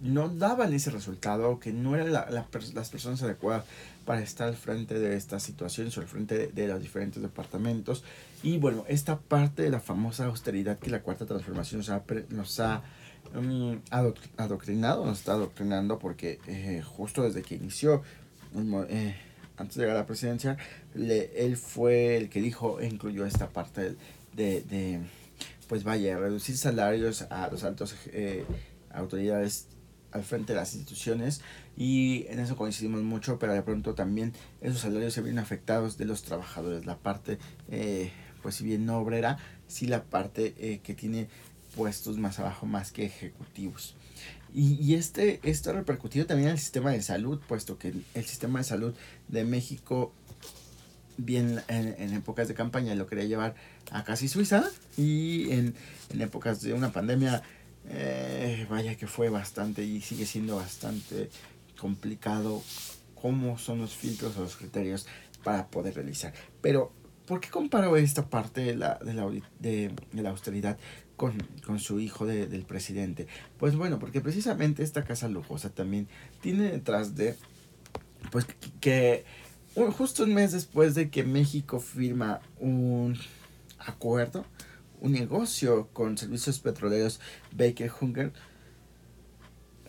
no 0.00 0.28
daban 0.28 0.72
ese 0.72 0.90
resultado, 0.90 1.60
que 1.60 1.72
no 1.72 1.94
eran 1.94 2.12
la, 2.12 2.28
las 2.30 2.88
personas 2.88 3.22
adecuadas 3.22 3.64
para 4.04 4.22
estar 4.22 4.48
al 4.48 4.56
frente 4.56 4.98
de 4.98 5.16
estas 5.16 5.42
situaciones 5.42 5.96
o 5.96 6.00
al 6.00 6.06
frente 6.06 6.48
de, 6.48 6.68
los 6.68 6.80
diferentes 6.80 7.22
departamentos. 7.22 8.04
Y 8.42 8.58
bueno, 8.58 8.84
esta 8.88 9.18
parte 9.18 9.62
de 9.62 9.70
la 9.70 9.80
famosa 9.80 10.26
austeridad 10.26 10.78
que 10.78 10.90
la 10.90 11.02
cuarta 11.02 11.26
transformación 11.26 11.78
nos 11.78 11.90
ha, 11.90 12.02
nos 12.30 12.60
ha 12.60 12.82
um, 13.34 13.80
adoctrinado, 14.36 15.06
nos 15.06 15.18
está 15.18 15.32
adoctrinando 15.32 15.98
porque 15.98 16.38
eh, 16.46 16.82
justo 16.82 17.22
desde 17.22 17.42
que 17.42 17.54
inició... 17.56 18.02
Eh, 18.88 19.14
antes 19.56 19.76
de 19.76 19.82
llegar 19.82 19.96
a 19.96 20.00
la 20.00 20.06
presidencia, 20.06 20.56
le, 20.94 21.30
él 21.44 21.56
fue 21.56 22.16
el 22.16 22.28
que 22.28 22.40
dijo, 22.40 22.80
e 22.80 22.86
incluyó 22.86 23.26
esta 23.26 23.48
parte 23.48 23.96
de, 24.34 24.62
de 24.62 25.00
pues 25.68 25.84
vaya, 25.84 26.18
reducir 26.18 26.56
salarios 26.56 27.22
a 27.30 27.48
los 27.48 27.64
altos 27.64 27.94
eh, 28.06 28.44
autoridades 28.92 29.68
al 30.12 30.22
frente 30.22 30.52
de 30.52 30.60
las 30.60 30.74
instituciones 30.74 31.40
y 31.76 32.26
en 32.28 32.38
eso 32.38 32.56
coincidimos 32.56 33.02
mucho, 33.02 33.38
pero 33.38 33.52
de 33.52 33.62
pronto 33.62 33.94
también 33.94 34.32
esos 34.60 34.80
salarios 34.80 35.12
se 35.12 35.20
ven 35.20 35.38
afectados 35.38 35.98
de 35.98 36.04
los 36.04 36.22
trabajadores, 36.22 36.86
la 36.86 36.96
parte, 36.96 37.38
eh, 37.68 38.12
pues 38.42 38.54
si 38.56 38.64
bien 38.64 38.86
no 38.86 38.98
obrera, 38.98 39.38
sí 39.66 39.86
la 39.86 40.04
parte 40.04 40.54
eh, 40.58 40.80
que 40.84 40.94
tiene 40.94 41.28
puestos 41.74 42.18
más 42.18 42.38
abajo 42.38 42.66
más 42.66 42.92
que 42.92 43.06
ejecutivos. 43.06 43.96
Y, 44.54 44.80
y, 44.80 44.94
este, 44.94 45.40
esto 45.42 45.70
ha 45.70 45.72
repercutido 45.72 46.26
también 46.26 46.50
en 46.50 46.54
el 46.54 46.60
sistema 46.60 46.92
de 46.92 47.02
salud, 47.02 47.40
puesto 47.48 47.76
que 47.76 47.92
el 48.14 48.24
sistema 48.24 48.60
de 48.60 48.64
salud 48.64 48.94
de 49.26 49.44
México, 49.44 50.12
bien 51.16 51.60
en, 51.66 52.14
épocas 52.14 52.46
de 52.46 52.54
campaña, 52.54 52.94
lo 52.94 53.08
quería 53.08 53.24
llevar 53.24 53.56
a 53.90 54.04
casi 54.04 54.28
Suiza 54.28 54.70
y 54.96 55.50
en, 55.50 55.74
en 56.10 56.20
épocas 56.20 56.62
de 56.62 56.72
una 56.72 56.92
pandemia, 56.92 57.42
eh, 57.88 58.64
vaya 58.70 58.96
que 58.96 59.08
fue 59.08 59.28
bastante 59.28 59.82
y 59.82 60.00
sigue 60.00 60.24
siendo 60.24 60.56
bastante 60.56 61.30
complicado 61.76 62.62
cómo 63.20 63.58
son 63.58 63.80
los 63.80 63.94
filtros 63.94 64.36
o 64.36 64.42
los 64.42 64.56
criterios 64.56 65.06
para 65.42 65.66
poder 65.66 65.96
realizar. 65.96 66.32
Pero, 66.60 66.92
¿por 67.26 67.40
qué 67.40 67.50
comparo 67.50 67.96
esta 67.96 68.28
parte 68.30 68.60
de 68.60 68.76
la, 68.76 68.98
de 69.04 69.14
la, 69.14 69.28
de, 69.58 69.92
de 70.12 70.22
la 70.22 70.30
austeridad 70.30 70.78
con, 71.16 71.38
con 71.66 71.78
su 71.78 72.00
hijo 72.00 72.26
de, 72.26 72.46
del 72.46 72.64
presidente? 72.64 73.26
Pues 73.58 73.76
bueno, 73.76 73.98
porque 73.98 74.20
precisamente 74.20 74.82
esta 74.82 75.04
casa 75.04 75.28
lujosa 75.28 75.70
también 75.70 76.08
tiene 76.40 76.70
detrás 76.70 77.14
de, 77.14 77.36
pues 78.30 78.46
que, 78.80 79.24
justo 79.96 80.24
un 80.24 80.34
mes 80.34 80.52
después 80.52 80.94
de 80.94 81.10
que 81.10 81.24
México 81.24 81.80
firma 81.80 82.40
un 82.58 83.18
acuerdo, 83.78 84.44
un 85.00 85.12
negocio 85.12 85.88
con 85.92 86.16
servicios 86.16 86.58
petroleros 86.58 87.20
Baker 87.52 87.90
Hunger, 88.00 88.32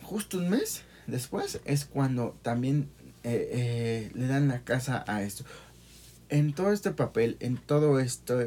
justo 0.02 0.38
un 0.38 0.50
mes 0.50 0.82
después 1.06 1.60
es 1.64 1.84
cuando 1.84 2.36
también 2.42 2.88
eh, 3.22 3.48
eh, 3.52 4.10
le 4.14 4.26
dan 4.26 4.48
la 4.48 4.62
casa 4.62 5.04
a 5.06 5.22
esto. 5.22 5.44
En 6.28 6.52
todo 6.52 6.72
este 6.72 6.90
papel, 6.90 7.36
en 7.40 7.56
todo 7.56 7.98
esto... 8.00 8.40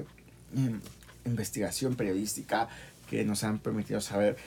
Em, 0.55 0.79
investigación 1.29 1.95
periodística 1.95 2.67
que 3.09 3.25
nos 3.25 3.43
han 3.43 3.59
permitido 3.59 4.01
saber, 4.01 4.37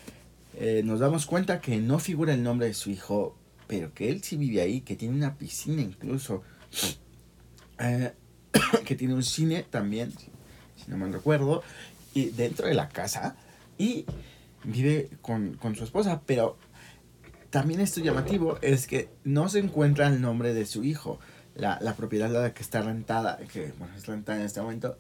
eh, 0.54 0.82
nos 0.84 1.00
damos 1.00 1.26
cuenta 1.26 1.60
que 1.60 1.78
no 1.78 1.98
figura 1.98 2.34
el 2.34 2.42
nombre 2.42 2.66
de 2.66 2.74
su 2.74 2.90
hijo, 2.90 3.36
pero 3.66 3.92
que 3.94 4.10
él 4.10 4.22
sí 4.22 4.36
vive 4.36 4.60
ahí, 4.60 4.82
que 4.82 4.96
tiene 4.96 5.14
una 5.14 5.36
piscina 5.36 5.82
incluso, 5.82 6.42
eh, 7.78 8.12
que 8.84 8.94
tiene 8.94 9.14
un 9.14 9.22
cine 9.22 9.64
también, 9.68 10.12
si 10.12 10.90
no 10.90 10.96
mal 10.96 11.12
recuerdo, 11.12 11.62
y 12.14 12.26
dentro 12.26 12.66
de 12.66 12.74
la 12.74 12.88
casa, 12.88 13.36
y 13.78 14.04
vive 14.64 15.10
con, 15.22 15.54
con 15.54 15.74
su 15.74 15.84
esposa, 15.84 16.22
pero 16.26 16.56
también 17.50 17.80
esto 17.80 18.00
llamativo 18.00 18.58
es 18.62 18.86
que 18.86 19.10
no 19.24 19.48
se 19.48 19.58
encuentra 19.58 20.06
el 20.06 20.20
nombre 20.20 20.54
de 20.54 20.66
su 20.66 20.84
hijo. 20.84 21.18
La, 21.54 21.78
la 21.82 21.94
propiedad 21.96 22.30
la 22.30 22.54
que 22.54 22.62
está 22.62 22.80
rentada, 22.80 23.38
que 23.52 23.74
bueno, 23.78 23.94
es 23.94 24.06
rentada 24.06 24.38
en 24.38 24.46
este 24.46 24.62
momento, 24.62 24.96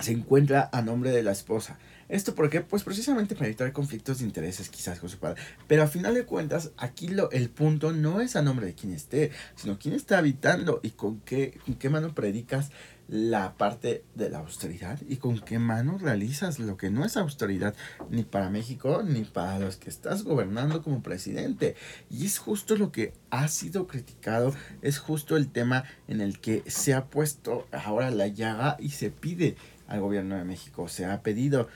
se 0.00 0.12
encuentra 0.12 0.68
a 0.72 0.82
nombre 0.82 1.10
de 1.10 1.22
la 1.22 1.32
esposa. 1.32 1.78
¿Esto 2.08 2.34
por 2.34 2.50
qué? 2.50 2.60
Pues 2.60 2.82
precisamente 2.82 3.36
para 3.36 3.46
evitar 3.46 3.72
conflictos 3.72 4.18
de 4.18 4.24
intereses 4.24 4.68
quizás 4.68 4.98
con 4.98 5.08
su 5.08 5.18
padre. 5.18 5.40
Pero 5.68 5.84
a 5.84 5.86
final 5.86 6.14
de 6.14 6.24
cuentas, 6.24 6.72
aquí 6.76 7.06
lo, 7.06 7.30
el 7.30 7.50
punto 7.50 7.92
no 7.92 8.20
es 8.20 8.34
a 8.34 8.42
nombre 8.42 8.66
de 8.66 8.74
quien 8.74 8.92
esté, 8.92 9.30
sino 9.54 9.78
quién 9.78 9.94
está 9.94 10.18
habitando 10.18 10.80
y 10.82 10.90
con 10.90 11.20
qué, 11.20 11.60
con 11.64 11.76
qué 11.76 11.88
mano 11.88 12.12
predicas 12.12 12.70
la 13.10 13.54
parte 13.54 14.04
de 14.14 14.30
la 14.30 14.38
austeridad 14.38 15.00
y 15.08 15.16
con 15.16 15.40
qué 15.40 15.58
mano 15.58 15.98
realizas 15.98 16.60
lo 16.60 16.76
que 16.76 16.90
no 16.90 17.04
es 17.04 17.16
austeridad 17.16 17.74
ni 18.08 18.22
para 18.22 18.50
México 18.50 19.02
ni 19.04 19.24
para 19.24 19.58
los 19.58 19.76
que 19.76 19.90
estás 19.90 20.22
gobernando 20.22 20.80
como 20.82 21.02
presidente. 21.02 21.74
Y 22.08 22.26
es 22.26 22.38
justo 22.38 22.76
lo 22.76 22.92
que 22.92 23.12
ha 23.30 23.48
sido 23.48 23.88
criticado, 23.88 24.54
es 24.80 24.98
justo 24.98 25.36
el 25.36 25.48
tema 25.48 25.84
en 26.06 26.20
el 26.20 26.40
que 26.40 26.62
se 26.66 26.94
ha 26.94 27.06
puesto 27.06 27.66
ahora 27.72 28.10
la 28.10 28.28
llaga 28.28 28.76
y 28.78 28.90
se 28.90 29.10
pide 29.10 29.56
al 29.90 30.00
gobierno 30.00 30.36
de 30.36 30.44
México. 30.44 30.88
Se 30.88 31.04
ha 31.04 31.22
pedido 31.22 31.68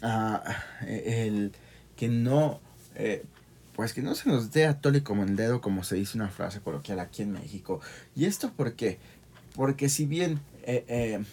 a 0.00 0.42
el 0.86 1.52
que 1.96 2.08
no, 2.08 2.60
eh, 2.94 3.24
pues 3.74 3.92
que 3.92 4.00
no 4.00 4.14
se 4.14 4.30
nos 4.30 4.50
dé 4.52 4.64
a 4.66 4.80
tole 4.80 5.02
como 5.02 5.24
el 5.24 5.36
dedo, 5.36 5.60
como 5.60 5.84
se 5.84 5.96
dice 5.96 6.16
una 6.16 6.28
frase 6.28 6.60
coloquial 6.60 7.00
aquí 7.00 7.22
en 7.22 7.32
México. 7.32 7.80
¿Y 8.14 8.24
esto 8.24 8.52
por 8.52 8.74
qué? 8.74 8.98
Porque 9.54 9.90
si 9.90 10.06
bien 10.06 10.40
eh, 10.62 10.84
eh, 10.88 11.24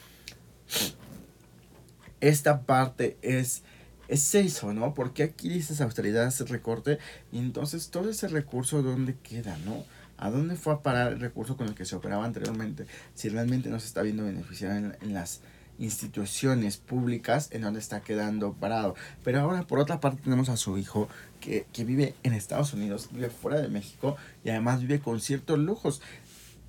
esta 2.19 2.61
parte 2.61 3.17
es 3.21 3.63
es 4.07 4.35
eso, 4.35 4.73
¿no? 4.73 4.93
Porque 4.93 5.23
aquí 5.23 5.49
dices 5.49 5.81
austeridad, 5.81 6.27
ese 6.27 6.45
recorte, 6.45 6.99
y 7.31 7.39
entonces 7.39 7.89
todo 7.89 8.09
ese 8.09 8.27
recurso, 8.27 8.83
¿dónde 8.83 9.15
queda, 9.15 9.57
no? 9.65 9.83
¿A 10.17 10.29
dónde 10.29 10.55
fue 10.55 10.73
a 10.73 10.81
parar 10.81 11.13
el 11.13 11.19
recurso 11.19 11.57
con 11.57 11.67
el 11.67 11.75
que 11.75 11.85
se 11.85 11.95
operaba 11.95 12.23
anteriormente? 12.25 12.85
Si 13.15 13.29
realmente 13.29 13.69
no 13.69 13.79
se 13.79 13.87
está 13.87 14.01
viendo 14.01 14.23
beneficiar 14.23 14.97
en, 15.01 15.13
las 15.13 15.41
instituciones 15.83 16.77
públicas, 16.77 17.49
en 17.51 17.61
donde 17.61 17.79
está 17.79 18.01
quedando 18.01 18.53
parado. 18.53 18.95
Pero 19.23 19.39
ahora, 19.41 19.63
por 19.67 19.79
otra 19.79 19.99
parte, 19.99 20.21
tenemos 20.23 20.49
a 20.49 20.57
su 20.57 20.77
hijo 20.77 21.09
que, 21.39 21.65
que 21.73 21.83
vive 21.83 22.15
en 22.23 22.33
Estados 22.33 22.73
Unidos, 22.73 23.09
vive 23.11 23.29
fuera 23.29 23.61
de 23.61 23.67
México 23.67 24.15
y 24.43 24.49
además 24.49 24.81
vive 24.81 24.99
con 24.99 25.19
ciertos 25.19 25.59
lujos. 25.59 26.01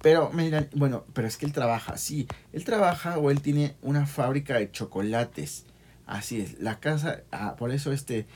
Pero 0.03 0.31
me 0.31 0.45
dirán, 0.45 0.69
bueno, 0.75 1.05
pero 1.15 1.27
es 1.27 1.37
que 1.37 1.47
él 1.47 1.53
trabaja, 1.53 1.97
sí, 1.97 2.27
él 2.53 2.65
trabaja 2.65 3.19
o 3.19 3.31
él 3.31 3.41
tiene 3.41 3.75
una 3.81 4.07
fábrica 4.07 4.59
de 4.59 4.71
chocolates 4.71 5.65
Así 6.07 6.41
es, 6.41 6.61
la 6.61 6.81
casa, 6.81 7.23
ah, 7.33 7.57
por 7.57 7.71
eso 7.71 7.91
este, 7.91 8.27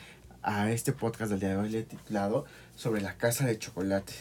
a 0.43 0.71
este 0.71 0.93
podcast 0.93 1.31
del 1.31 1.41
día 1.41 1.51
de 1.51 1.57
hoy 1.57 1.69
le 1.69 1.81
he 1.81 1.83
titulado 1.83 2.47
sobre 2.75 3.03
la 3.03 3.15
casa 3.19 3.47
de 3.47 3.59
chocolate. 3.59 4.15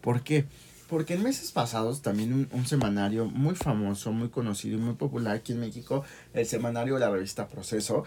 ¿Por 0.00 0.22
qué? 0.22 0.46
Porque 0.88 1.14
en 1.14 1.22
meses 1.22 1.52
pasados 1.52 2.00
también 2.00 2.48
un, 2.50 2.66
semanario 2.66 3.26
muy 3.26 3.54
famoso, 3.54 4.10
muy 4.10 4.30
conocido 4.30 4.78
y 4.78 4.80
muy 4.80 4.94
popular 4.94 5.36
aquí 5.36 5.52
en 5.52 5.60
México, 5.60 6.02
el 6.32 6.46
semanario 6.46 6.94
de 6.94 7.00
la 7.00 7.10
revista 7.10 7.46
Proceso, 7.46 8.04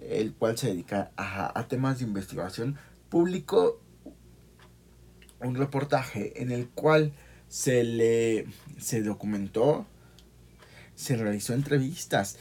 el 0.00 0.32
cual 0.32 0.56
se 0.56 0.68
dedica 0.68 1.10
a, 1.16 1.66
temas 1.68 1.98
de 1.98 2.06
investigación, 2.06 2.78
publicó 3.10 3.80
un 5.40 5.56
reportaje 5.56 6.40
en 6.42 6.50
el 6.50 6.68
cual 6.68 7.12
se 7.48 7.84
le 7.84 8.46
se 8.78 9.02
documentó, 9.02 9.84
se 10.94 11.16
realizó 11.16 11.52
entrevistas 11.52 12.38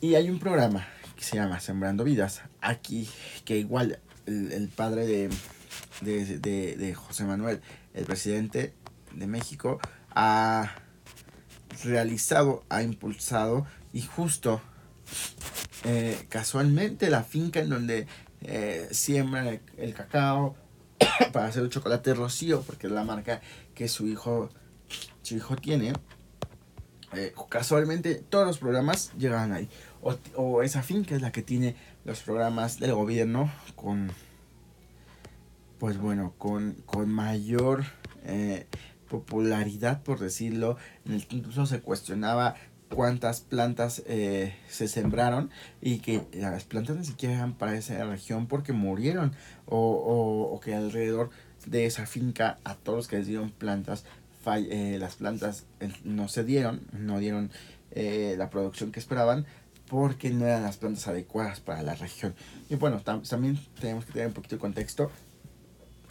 y 0.00 0.14
hay 0.14 0.30
un 0.30 0.38
programa 0.38 0.88
que 1.16 1.24
se 1.24 1.36
llama 1.36 1.60
Sembrando 1.60 2.04
Vidas. 2.04 2.40
Aquí, 2.62 3.06
que 3.44 3.58
igual 3.58 3.98
el, 4.24 4.68
padre 4.74 5.06
de, 5.06 5.30
de, 6.00 6.76
de, 6.76 6.94
José 6.94 7.24
Manuel, 7.24 7.60
el 7.94 8.04
presidente 8.04 8.74
de 9.12 9.26
México, 9.26 9.80
ha 10.10 10.74
realizado, 11.84 12.64
ha 12.68 12.82
impulsado 12.82 13.66
y 13.92 14.02
justo 14.02 14.60
eh, 15.84 16.26
casualmente 16.28 17.10
la 17.10 17.24
finca 17.24 17.60
en 17.60 17.70
donde 17.70 18.06
eh, 18.42 18.88
siembran 18.90 19.60
el, 19.76 19.94
cacao 19.94 20.56
para 21.32 21.46
hacer 21.46 21.62
el 21.62 21.70
chocolate 21.70 22.14
rocío, 22.14 22.62
porque 22.62 22.86
es 22.86 22.92
la 22.92 23.04
marca 23.04 23.40
que 23.74 23.88
su 23.88 24.06
hijo, 24.06 24.50
su 25.22 25.36
hijo 25.36 25.56
tiene. 25.56 25.92
Eh, 27.14 27.34
casualmente 27.48 28.14
todos 28.14 28.46
los 28.46 28.58
programas 28.58 29.12
llegan 29.18 29.52
ahí 29.52 29.68
o, 30.02 30.62
esa 30.62 30.82
finca 30.82 31.14
es 31.14 31.22
la 31.22 31.32
que 31.32 31.42
tiene 31.42 31.76
los 32.04 32.20
programas 32.20 32.78
del 32.78 32.94
gobierno 32.94 33.52
con, 33.76 34.10
pues 35.80 35.98
bueno, 35.98 36.34
con, 36.36 36.74
con 36.84 37.10
mayor 37.10 37.84
eh, 38.24 38.66
popularidad, 39.08 40.02
por 40.02 40.20
decirlo, 40.20 40.76
incluso 41.06 41.64
se 41.64 41.80
cuestionaba 41.80 42.54
cuántas 42.90 43.40
plantas 43.40 44.02
eh, 44.06 44.54
se 44.68 44.88
sembraron 44.88 45.50
y 45.80 46.00
que 46.00 46.22
las 46.34 46.64
plantas 46.64 46.96
ni 46.96 47.04
siquiera 47.06 47.36
eran 47.36 47.54
para 47.54 47.76
esa 47.76 48.04
región 48.04 48.46
porque 48.46 48.74
murieron 48.74 49.32
o, 49.64 49.78
o, 49.78 50.54
o 50.54 50.60
que 50.60 50.74
alrededor 50.74 51.30
de 51.64 51.86
esa 51.86 52.04
finca 52.04 52.58
a 52.62 52.74
todos 52.74 52.98
los 52.98 53.08
que 53.08 53.16
les 53.16 53.26
dieron 53.26 53.50
plantas 53.50 54.04
eh, 54.46 54.96
las 54.98 55.16
plantas 55.16 55.66
no 56.02 56.28
se 56.28 56.44
dieron 56.44 56.80
no 56.92 57.18
dieron 57.18 57.50
la 57.92 58.50
producción 58.50 58.92
que 58.92 59.00
esperaban 59.00 59.46
porque 59.88 60.30
no 60.30 60.46
eran 60.46 60.62
las 60.62 60.76
plantas 60.76 61.08
adecuadas 61.08 61.58
para 61.58 61.82
la 61.82 61.96
región. 61.96 62.32
Y 62.68 62.76
bueno, 62.76 63.00
también 63.00 63.58
tenemos 63.80 64.04
que 64.04 64.12
tener 64.12 64.28
un 64.28 64.34
poquito 64.34 64.54
de 64.54 64.60
contexto. 64.60 65.10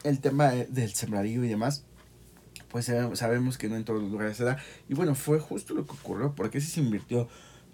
El 0.04 0.20
tema 0.20 0.52
del 0.52 0.94
sembradío 0.94 1.44
y 1.44 1.48
demás, 1.48 1.84
pues 2.70 2.92
sabemos 3.14 3.58
que 3.58 3.68
no 3.68 3.76
en 3.76 3.84
todos 3.84 4.02
los 4.02 4.12
lugares 4.12 4.38
se 4.38 4.44
da. 4.44 4.58
Y 4.88 4.94
bueno, 4.94 5.16
fue 5.16 5.40
justo 5.40 5.74
lo 5.74 5.86
que 5.86 5.94
ocurrió, 5.94 6.34
porque 6.36 6.62
se 6.62 6.80
invirtió 6.80 7.28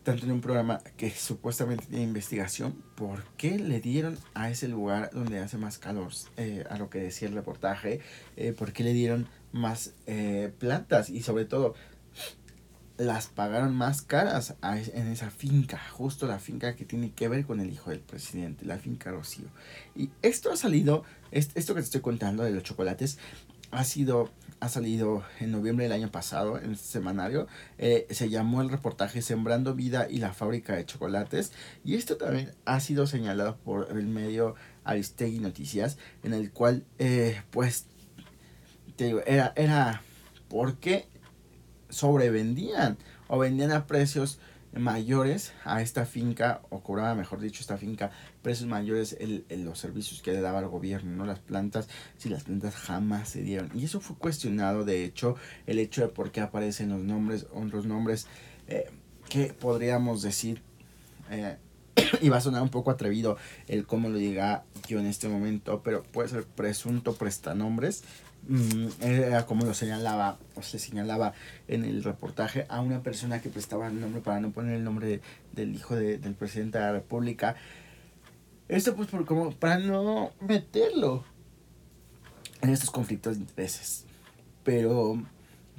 tanto 0.05 0.25
en 0.27 0.31
un 0.31 0.41
programa 0.41 0.81
que 0.97 1.09
supuestamente 1.09 1.87
tiene 1.87 2.03
investigación, 2.03 2.73
¿por 2.95 3.23
qué 3.37 3.57
le 3.57 3.81
dieron 3.81 4.17
a 4.35 4.51
ese 4.51 4.67
lugar 4.67 5.09
donde 5.11 5.39
hace 5.39 5.57
más 5.57 5.79
calor, 5.79 6.11
eh, 6.37 6.63
a 6.69 6.77
lo 6.77 6.91
que 6.91 6.99
decía 6.99 7.27
el 7.27 7.33
reportaje, 7.33 8.01
eh, 8.37 8.53
por 8.53 8.71
qué 8.71 8.83
le 8.83 8.93
dieron 8.93 9.27
más 9.51 9.93
eh, 10.05 10.53
plantas 10.59 11.09
y 11.09 11.23
sobre 11.23 11.45
todo 11.45 11.73
las 12.97 13.27
pagaron 13.27 13.75
más 13.75 14.01
caras 14.01 14.55
en 14.61 15.07
esa 15.07 15.29
finca, 15.29 15.79
justo 15.91 16.27
la 16.27 16.39
finca 16.39 16.75
que 16.75 16.85
tiene 16.85 17.11
que 17.11 17.27
ver 17.27 17.45
con 17.45 17.59
el 17.59 17.71
hijo 17.71 17.89
del 17.89 17.99
presidente, 17.99 18.65
la 18.65 18.77
finca 18.77 19.11
Rocío. 19.11 19.47
Y 19.95 20.09
esto 20.21 20.51
ha 20.51 20.57
salido, 20.57 21.03
esto 21.31 21.75
que 21.75 21.81
te 21.81 21.85
estoy 21.85 22.01
contando 22.01 22.43
de 22.43 22.51
los 22.51 22.63
chocolates, 22.63 23.17
ha 23.71 23.83
sido, 23.83 24.31
ha 24.61 24.69
salido 24.69 25.23
en 25.39 25.51
noviembre 25.51 25.85
del 25.85 25.91
año 25.91 26.11
pasado 26.11 26.57
en 26.57 26.71
este 26.71 26.87
semanario. 26.87 27.47
Eh, 27.77 28.07
se 28.11 28.29
llamó 28.29 28.61
el 28.61 28.69
reportaje 28.69 29.21
Sembrando 29.21 29.73
Vida 29.75 30.07
y 30.09 30.19
la 30.19 30.33
fábrica 30.33 30.75
de 30.75 30.85
chocolates. 30.85 31.51
Y 31.83 31.95
esto 31.95 32.15
también 32.15 32.53
ha 32.63 32.79
sido 32.79 33.07
señalado 33.07 33.57
por 33.57 33.89
el 33.91 34.07
medio 34.07 34.55
Aristegui 34.85 35.39
Noticias, 35.39 35.97
en 36.23 36.33
el 36.33 36.51
cual, 36.51 36.85
eh, 36.99 37.41
pues, 37.51 37.87
te 38.95 39.05
digo, 39.05 39.21
era, 39.25 39.51
era, 39.57 40.01
¿por 40.47 40.77
qué 40.77 41.07
sobrevendían 41.89 42.97
o 43.27 43.37
vendían 43.39 43.71
a 43.71 43.87
precios 43.87 44.39
mayores 44.75 45.53
a 45.63 45.81
esta 45.81 46.05
finca, 46.05 46.61
o 46.69 46.81
cobraba, 46.81 47.15
mejor 47.15 47.39
dicho, 47.39 47.61
esta 47.61 47.77
finca, 47.77 48.11
precios 48.41 48.67
mayores 48.67 49.15
en, 49.19 49.65
los 49.65 49.79
servicios 49.79 50.21
que 50.21 50.33
le 50.33 50.41
daba 50.41 50.59
el 50.59 50.67
gobierno, 50.67 51.15
¿no? 51.15 51.25
Las 51.25 51.39
plantas, 51.39 51.87
si 52.17 52.29
las 52.29 52.43
plantas 52.43 52.75
jamás 52.75 53.29
se 53.29 53.41
dieron. 53.41 53.71
Y 53.73 53.85
eso 53.85 54.01
fue 54.01 54.17
cuestionado, 54.17 54.83
de 54.83 55.05
hecho, 55.05 55.35
el 55.65 55.79
hecho 55.79 56.01
de 56.01 56.09
por 56.09 56.31
qué 56.31 56.41
aparecen 56.41 56.89
los 56.89 57.01
nombres, 57.01 57.47
otros 57.53 57.85
nombres 57.85 58.27
eh, 58.67 58.89
que 59.29 59.53
podríamos 59.53 60.21
decir, 60.21 60.61
eh, 61.31 61.57
y 62.21 62.29
va 62.29 62.37
a 62.37 62.41
sonar 62.41 62.61
un 62.61 62.69
poco 62.69 62.91
atrevido 62.91 63.37
el 63.67 63.85
cómo 63.85 64.09
lo 64.09 64.17
diga 64.17 64.65
yo 64.87 64.99
en 64.99 65.05
este 65.05 65.29
momento, 65.29 65.81
pero 65.83 66.03
puede 66.03 66.29
ser 66.29 66.43
presunto 66.43 67.13
prestanombres 67.13 68.03
era 69.01 69.45
como 69.45 69.65
lo 69.65 69.73
señalaba 69.73 70.37
o 70.55 70.61
se 70.61 70.77
señalaba 70.77 71.33
en 71.67 71.83
el 71.83 72.03
reportaje 72.03 72.65
a 72.69 72.81
una 72.81 73.01
persona 73.01 73.41
que 73.41 73.49
prestaba 73.49 73.87
el 73.87 73.99
nombre 73.99 74.21
para 74.21 74.39
no 74.39 74.51
poner 74.51 74.75
el 74.75 74.83
nombre 74.83 75.21
del 75.53 75.73
hijo 75.73 75.95
del 75.95 76.35
presidente 76.35 76.77
de 76.77 76.83
la 76.83 76.91
república 76.91 77.55
esto 78.67 78.95
pues 78.95 79.09
por 79.09 79.25
como 79.25 79.51
para 79.51 79.79
no 79.79 80.31
meterlo 80.39 81.23
en 82.61 82.69
estos 82.69 82.91
conflictos 82.91 83.35
de 83.35 83.41
intereses 83.41 84.05
pero 84.63 85.19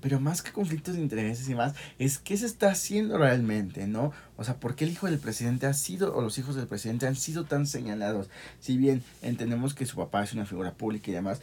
pero 0.01 0.21
más 0.21 0.43
que 0.43 0.53
conflictos 0.53 0.95
de 0.95 1.01
intereses 1.01 1.49
y 1.49 1.55
más, 1.55 1.75
es 1.99 2.19
qué 2.19 2.37
se 2.37 2.47
está 2.47 2.71
haciendo 2.71 3.19
realmente, 3.19 3.87
¿no? 3.87 4.13
O 4.37 4.45
sea, 4.45 4.61
¿por 4.61 4.77
qué 4.77 4.85
el 4.85 4.91
hijo 4.91 5.07
del 5.07 5.19
presidente 5.19 5.67
ha 5.67 5.73
sido, 5.73 6.15
o 6.15 6.21
los 6.21 6.39
hijos 6.39 6.55
del 6.55 6.67
presidente 6.67 7.07
han 7.07 7.17
sido 7.17 7.45
tan 7.45 7.67
señalados? 7.67 8.29
Si 8.61 8.77
bien 8.77 9.03
entendemos 9.23 9.75
que 9.75 9.87
su 9.87 9.97
papá 9.97 10.23
es 10.23 10.33
una 10.33 10.47
figura 10.47 10.75
pública 10.75 11.11
y 11.11 11.15
demás, 11.15 11.41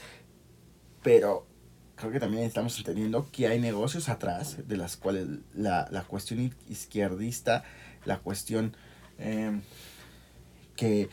pero 1.03 1.45
creo 1.95 2.12
que 2.12 2.19
también 2.19 2.43
estamos 2.43 2.77
entendiendo 2.77 3.29
que 3.31 3.48
hay 3.48 3.60
negocios 3.60 4.10
atrás 4.10 4.67
de 4.67 4.77
las 4.77 4.98
cuales 4.98 5.27
la, 5.53 5.88
la 5.91 6.03
cuestión 6.03 6.53
izquierdista, 6.67 7.63
la 8.05 8.19
cuestión 8.19 8.75
em, 9.19 9.62
que 10.75 11.10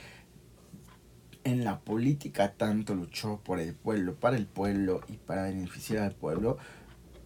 en 1.45 1.65
la 1.65 1.81
política 1.81 2.53
tanto 2.53 2.95
luchó 2.95 3.41
por 3.45 3.61
el 3.61 3.75
pueblo, 3.75 4.15
para 4.15 4.37
el 4.37 4.47
pueblo 4.47 5.01
y 5.09 5.17
para 5.17 5.45
beneficiar 5.45 6.05
al 6.05 6.15
pueblo, 6.15 6.59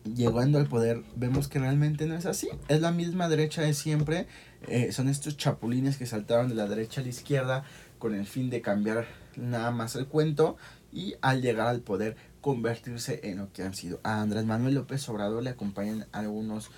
llegando 0.05 0.59
al 0.59 0.67
poder 0.67 1.03
vemos 1.17 1.49
que 1.49 1.59
realmente 1.59 2.07
no 2.07 2.15
es 2.15 2.27
así. 2.27 2.49
Es 2.69 2.81
la 2.81 2.93
misma 2.93 3.29
derecha 3.29 3.63
de 3.63 3.75
siempre. 3.75 4.27
Eh, 4.69 4.93
son 4.93 5.09
estos 5.09 5.37
chapulines 5.37 5.97
que 5.97 6.07
saltaron 6.07 6.49
de 6.49 6.55
la 6.55 6.67
derecha 6.67 7.01
a 7.01 7.05
la 7.05 7.11
izquierda 7.11 7.65
con 7.99 8.15
el 8.15 8.27
fin 8.27 8.51
de 8.51 8.61
cambiar 8.61 9.07
nada 9.37 9.71
más 9.71 9.97
el 9.97 10.07
cuento 10.07 10.57
y 10.93 11.15
al 11.21 11.43
llegar 11.43 11.67
al 11.67 11.81
poder 11.81 12.17
convertirse 12.45 13.21
en 13.23 13.39
lo 13.39 13.51
que 13.55 13.63
han 13.63 13.73
sido. 13.73 14.01
A 14.03 14.21
Andrés 14.21 14.45
Manuel 14.45 14.75
López 14.75 15.09
Obrador 15.09 15.43
le 15.43 15.49
acompañan 15.49 16.07
algunos 16.13 16.71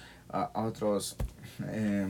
otros 0.54 1.16
eh, 1.64 2.06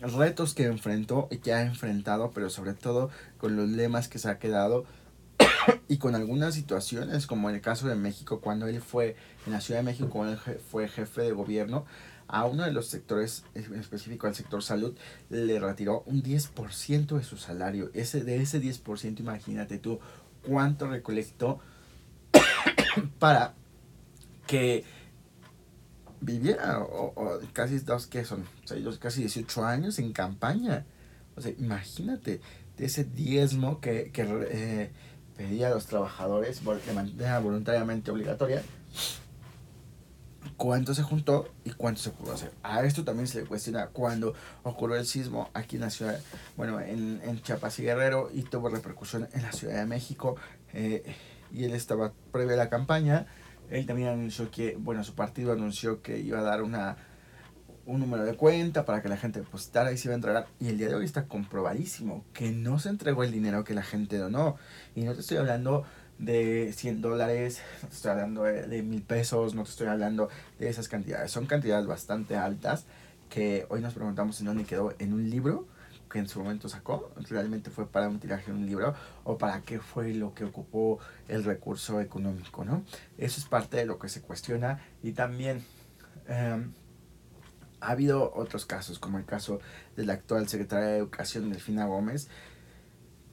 retos 0.00 0.54
que 0.54 0.64
enfrentó 0.64 1.28
y 1.30 1.36
que 1.36 1.52
ha 1.52 1.60
enfrentado, 1.60 2.30
pero 2.30 2.48
sobre 2.48 2.72
todo 2.72 3.10
con 3.36 3.56
los 3.56 3.68
lemas 3.68 4.08
que 4.08 4.18
se 4.18 4.30
ha 4.30 4.38
quedado 4.38 4.86
y 5.88 5.98
con 5.98 6.14
algunas 6.14 6.54
situaciones, 6.54 7.26
como 7.26 7.50
en 7.50 7.56
el 7.56 7.60
caso 7.60 7.88
de 7.88 7.94
México, 7.94 8.40
cuando 8.40 8.68
él 8.68 8.80
fue 8.80 9.16
en 9.44 9.52
la 9.52 9.60
Ciudad 9.60 9.80
de 9.80 9.84
México, 9.84 10.08
cuando 10.08 10.32
él 10.32 10.58
fue 10.70 10.88
jefe 10.88 11.20
de 11.20 11.32
gobierno, 11.32 11.84
a 12.26 12.46
uno 12.46 12.64
de 12.64 12.72
los 12.72 12.86
sectores, 12.86 13.44
en 13.54 13.74
específico 13.74 14.26
al 14.26 14.34
sector 14.34 14.62
salud, 14.62 14.96
le 15.28 15.60
retiró 15.60 16.04
un 16.06 16.22
10% 16.22 17.18
de 17.18 17.22
su 17.22 17.36
salario. 17.36 17.90
Ese, 17.92 18.24
de 18.24 18.40
ese 18.40 18.62
10%, 18.62 19.20
imagínate 19.20 19.76
tú 19.76 20.00
cuánto 20.42 20.88
recolectó 20.88 21.60
para 23.18 23.54
que 24.46 24.84
viviera 26.20 26.80
o, 26.80 27.40
casi 27.52 27.78
dos 27.80 28.06
que 28.06 28.24
son 28.24 28.44
o 28.44 28.98
casi 28.98 29.20
18 29.20 29.64
años 29.64 29.98
en 29.98 30.12
campaña 30.12 30.86
o 31.36 31.40
sea 31.40 31.52
imagínate 31.58 32.40
de 32.76 32.84
ese 32.84 33.04
diezmo 33.04 33.80
que, 33.80 34.10
que 34.10 34.26
eh, 34.50 34.90
pedía 35.36 35.68
a 35.68 35.70
los 35.70 35.86
trabajadores 35.86 36.62
de 36.64 36.92
manera 36.92 37.38
voluntariamente 37.40 38.10
obligatoria 38.10 38.62
cuánto 40.56 40.94
se 40.94 41.02
juntó 41.02 41.52
y 41.64 41.70
cuánto 41.70 42.00
se 42.00 42.10
pudo 42.10 42.32
hacer. 42.32 42.52
A 42.62 42.84
esto 42.84 43.04
también 43.04 43.26
se 43.26 43.40
le 43.40 43.46
cuestiona 43.46 43.88
cuando 43.88 44.34
ocurrió 44.62 44.96
el 44.96 45.06
sismo 45.06 45.50
aquí 45.54 45.76
en 45.76 45.82
la 45.82 45.90
ciudad, 45.90 46.20
bueno, 46.56 46.80
en, 46.80 47.20
en 47.24 47.42
Chiapas 47.42 47.78
y 47.78 47.82
Guerrero 47.82 48.30
y 48.32 48.42
tuvo 48.42 48.68
repercusión 48.68 49.28
en 49.32 49.42
la 49.42 49.52
Ciudad 49.52 49.76
de 49.76 49.86
México. 49.86 50.36
Eh, 50.72 51.04
y 51.54 51.64
él 51.64 51.72
estaba 51.72 52.12
previo 52.32 52.54
a 52.54 52.56
la 52.56 52.68
campaña. 52.68 53.26
Él 53.70 53.86
también 53.86 54.08
anunció 54.08 54.50
que, 54.50 54.76
bueno, 54.78 55.04
su 55.04 55.14
partido 55.14 55.52
anunció 55.52 56.02
que 56.02 56.18
iba 56.18 56.40
a 56.40 56.42
dar 56.42 56.62
una 56.62 56.96
un 57.86 58.00
número 58.00 58.24
de 58.24 58.34
cuenta 58.34 58.84
para 58.84 59.02
que 59.02 59.08
la 59.08 59.16
gente 59.16 59.40
depositara 59.40 59.92
y 59.92 59.98
se 59.98 60.08
iba 60.08 60.14
a 60.14 60.16
entregar. 60.16 60.46
Y 60.60 60.68
el 60.68 60.78
día 60.78 60.88
de 60.88 60.94
hoy 60.94 61.04
está 61.04 61.26
comprobadísimo 61.26 62.24
que 62.32 62.50
no 62.50 62.78
se 62.78 62.88
entregó 62.88 63.24
el 63.24 63.32
dinero 63.32 63.64
que 63.64 63.74
la 63.74 63.82
gente 63.82 64.16
donó. 64.18 64.56
Y 64.94 65.02
no 65.02 65.14
te 65.14 65.20
estoy 65.20 65.36
hablando 65.36 65.84
de 66.18 66.72
100 66.72 67.02
dólares, 67.02 67.60
no 67.82 67.88
te 67.88 67.94
estoy 67.94 68.10
hablando 68.12 68.44
de, 68.44 68.82
mil 68.82 69.02
pesos, 69.02 69.54
no 69.54 69.64
te 69.64 69.70
estoy 69.70 69.88
hablando 69.88 70.28
de 70.58 70.68
esas 70.68 70.88
cantidades. 70.88 71.30
Son 71.30 71.46
cantidades 71.46 71.86
bastante 71.86 72.36
altas 72.36 72.86
que 73.28 73.66
hoy 73.68 73.80
nos 73.80 73.94
preguntamos 73.94 74.38
en 74.40 74.46
dónde 74.46 74.64
quedó 74.64 74.94
en 74.98 75.12
un 75.12 75.28
libro 75.28 75.66
que 76.14 76.20
en 76.20 76.28
su 76.28 76.38
momento 76.38 76.68
sacó. 76.68 77.10
Realmente 77.28 77.70
fue 77.70 77.88
para 77.88 78.08
un 78.08 78.20
tiraje 78.20 78.52
de 78.52 78.56
un 78.56 78.66
libro 78.66 78.94
o 79.24 79.36
para 79.36 79.62
qué 79.62 79.80
fue 79.80 80.14
lo 80.14 80.32
que 80.32 80.44
ocupó 80.44 81.00
el 81.26 81.42
recurso 81.42 82.00
económico, 82.00 82.64
¿no? 82.64 82.84
Eso 83.18 83.40
es 83.40 83.46
parte 83.46 83.78
de 83.78 83.84
lo 83.84 83.98
que 83.98 84.08
se 84.08 84.22
cuestiona 84.22 84.80
y 85.02 85.10
también... 85.12 85.64
Em, 86.28 86.72
ha 87.80 87.90
habido 87.90 88.32
otros 88.34 88.64
casos, 88.64 88.98
como 88.98 89.18
el 89.18 89.26
caso 89.26 89.60
de 89.94 90.06
la 90.06 90.14
actual 90.14 90.48
secretaria 90.48 90.86
de 90.86 90.96
Educación, 90.96 91.50
Delfina 91.50 91.84
Gómez, 91.84 92.28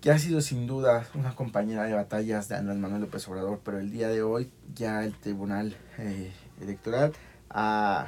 que 0.02 0.12
ha 0.12 0.20
sido 0.20 0.42
sin 0.42 0.68
duda 0.68 1.08
una 1.14 1.36
compañera 1.36 1.84
de 1.84 1.94
batallas 1.94 2.50
de 2.50 2.56
Andrés 2.56 2.78
Manuel 2.78 3.04
López 3.04 3.26
Obrador, 3.30 3.62
pero 3.64 3.80
el 3.80 3.92
día 3.92 4.10
de 4.10 4.24
hoy 4.24 4.52
ya 4.74 5.06
el 5.06 5.16
Tribunal 5.16 5.78
eh, 6.00 6.34
Electoral 6.60 7.14
ha, 7.50 8.08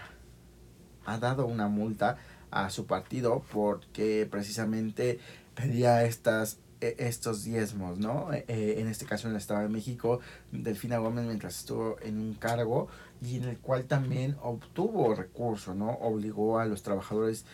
ha 1.06 1.18
dado 1.20 1.46
una 1.46 1.70
multa 1.70 2.18
a 2.54 2.70
su 2.70 2.86
partido 2.86 3.44
porque 3.52 4.28
precisamente 4.30 5.20
pedía 5.56 6.04
estas 6.06 6.60
e, 6.84 6.96
estos 7.00 7.44
diezmos, 7.44 7.98
¿no? 7.98 8.34
E, 8.34 8.46
e, 8.48 8.82
en 8.82 8.88
este 8.88 9.06
caso 9.06 9.28
en 9.28 9.34
el 9.34 9.38
Estado 9.38 9.62
de 9.62 9.70
México, 9.70 10.20
Delfina 10.52 10.98
Gómez 10.98 11.26
mientras 11.26 11.60
estuvo 11.60 11.98
en 12.02 12.20
un 12.20 12.34
cargo 12.34 12.90
y 13.22 13.38
en 13.38 13.46
el 13.46 13.58
cual 13.58 13.86
también 13.86 14.36
obtuvo 14.42 15.16
recursos, 15.16 15.76
¿no? 15.76 15.92
Obligó 15.92 16.60
a 16.60 16.66
los 16.66 16.84
trabajadores 16.84 17.46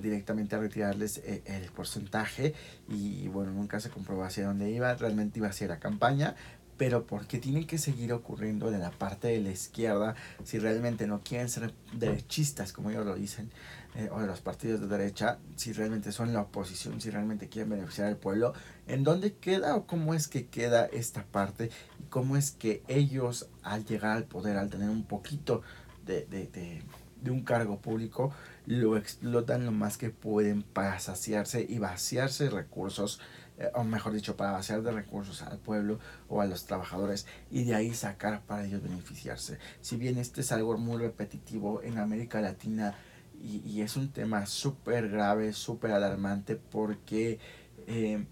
directamente 0.00 0.54
a 0.54 0.60
retirarles 0.60 1.18
eh, 1.18 1.42
el 1.46 1.70
porcentaje 1.72 2.54
y 2.88 3.26
bueno, 3.26 3.50
nunca 3.50 3.80
se 3.80 3.90
comprobó 3.90 4.22
hacia 4.22 4.46
dónde 4.46 4.70
iba, 4.70 4.94
realmente 4.94 5.40
iba 5.40 5.48
hacia 5.48 5.66
la 5.66 5.80
campaña, 5.80 6.36
pero 6.80 7.04
porque 7.04 7.36
tienen 7.36 7.66
que 7.66 7.76
seguir 7.76 8.10
ocurriendo 8.14 8.70
de 8.70 8.78
la 8.78 8.90
parte 8.90 9.28
de 9.28 9.38
la 9.42 9.50
izquierda 9.50 10.14
si 10.44 10.58
realmente 10.58 11.06
no 11.06 11.20
quieren 11.20 11.50
ser 11.50 11.74
derechistas, 11.92 12.72
como 12.72 12.88
ellos 12.88 13.04
lo 13.04 13.16
dicen, 13.16 13.50
eh, 13.96 14.08
o 14.10 14.18
de 14.18 14.26
los 14.26 14.40
partidos 14.40 14.80
de 14.80 14.86
derecha, 14.86 15.36
si 15.56 15.74
realmente 15.74 16.10
son 16.10 16.32
la 16.32 16.40
oposición, 16.40 16.98
si 17.02 17.10
realmente 17.10 17.50
quieren 17.50 17.68
beneficiar 17.68 18.06
al 18.06 18.16
pueblo, 18.16 18.54
¿en 18.86 19.04
dónde 19.04 19.34
queda 19.34 19.76
o 19.76 19.86
cómo 19.86 20.14
es 20.14 20.26
que 20.26 20.46
queda 20.46 20.86
esta 20.86 21.22
parte? 21.22 21.70
¿Y 21.98 22.04
cómo 22.04 22.38
es 22.38 22.50
que 22.50 22.82
ellos 22.88 23.50
al 23.62 23.84
llegar 23.84 24.16
al 24.16 24.24
poder, 24.24 24.56
al 24.56 24.70
tener 24.70 24.88
un 24.88 25.04
poquito 25.04 25.60
de, 26.06 26.24
de, 26.30 26.46
de, 26.46 26.82
de 27.20 27.30
un 27.30 27.42
cargo 27.42 27.78
público, 27.78 28.32
lo 28.64 28.96
explotan 28.96 29.66
lo 29.66 29.72
más 29.72 29.98
que 29.98 30.08
pueden 30.08 30.62
para 30.62 30.98
saciarse 30.98 31.66
y 31.68 31.78
vaciarse 31.78 32.48
recursos, 32.48 33.20
eh, 33.60 33.70
o 33.74 33.84
mejor 33.84 34.14
dicho, 34.14 34.36
para 34.36 34.52
vaciar 34.52 34.82
de 34.82 34.90
recursos 34.90 35.42
al 35.42 35.58
pueblo 35.58 35.98
o 36.28 36.40
a 36.40 36.46
los 36.46 36.64
trabajadores 36.64 37.26
y 37.50 37.64
de 37.64 37.74
ahí 37.74 37.94
sacar 37.94 38.40
para 38.46 38.64
ellos 38.64 38.82
beneficiarse. 38.82 39.58
Si 39.82 39.96
bien 39.96 40.16
este 40.16 40.40
es 40.40 40.50
algo 40.50 40.78
muy 40.78 40.96
repetitivo 40.96 41.82
en 41.82 41.98
América 41.98 42.40
Latina 42.40 42.94
y, 43.38 43.58
y 43.58 43.82
es 43.82 43.96
un 43.96 44.12
tema 44.12 44.46
súper 44.46 45.10
grave, 45.10 45.52
súper 45.52 45.92
alarmante 45.92 46.56
porque... 46.56 47.38
Eh, 47.86 48.24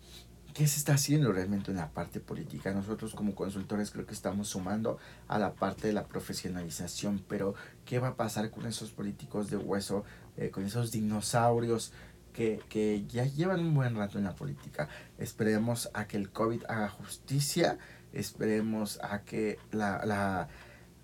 ¿qué 0.58 0.66
se 0.66 0.78
está 0.78 0.94
haciendo 0.94 1.30
realmente 1.30 1.70
en 1.70 1.76
la 1.76 1.92
parte 1.92 2.18
política? 2.18 2.72
Nosotros 2.72 3.14
como 3.14 3.36
consultores 3.36 3.92
creo 3.92 4.06
que 4.06 4.12
estamos 4.12 4.48
sumando 4.48 4.98
a 5.28 5.38
la 5.38 5.54
parte 5.54 5.86
de 5.86 5.92
la 5.92 6.08
profesionalización, 6.08 7.24
pero 7.28 7.54
¿qué 7.84 8.00
va 8.00 8.08
a 8.08 8.16
pasar 8.16 8.50
con 8.50 8.66
esos 8.66 8.90
políticos 8.90 9.50
de 9.50 9.56
hueso, 9.56 10.02
eh, 10.36 10.50
con 10.50 10.64
esos 10.64 10.90
dinosaurios 10.90 11.92
que, 12.38 12.60
que, 12.68 13.04
ya 13.08 13.24
llevan 13.24 13.58
un 13.58 13.74
buen 13.74 13.96
rato 13.96 14.16
en 14.16 14.22
la 14.22 14.36
política? 14.36 14.88
Esperemos 15.18 15.90
a 15.92 16.06
que 16.06 16.16
el 16.16 16.30
COVID 16.30 16.62
haga 16.68 16.88
justicia, 16.88 17.78
esperemos 18.12 19.00
a 19.02 19.22
que 19.22 19.58
la, 19.72 20.06
la, 20.06 20.48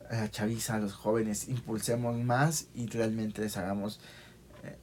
la 0.09 0.31
chaviza, 0.31 0.79
los 0.79 0.95
jóvenes, 0.95 1.49
impulsemos 1.49 2.17
más 2.19 2.69
y 2.73 2.87
realmente 2.87 3.43
les 3.43 3.57
hagamos 3.57 3.99
eh, 4.63 4.79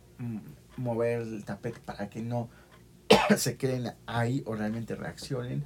mover 0.75 1.21
el 1.21 1.45
tapete 1.45 1.79
para 1.79 2.09
que 2.09 2.21
no 2.21 2.49
se 3.37 3.55
queden 3.55 3.93
ahí 4.05 4.43
o 4.45 4.53
realmente 4.53 4.95
reaccionen 4.95 5.63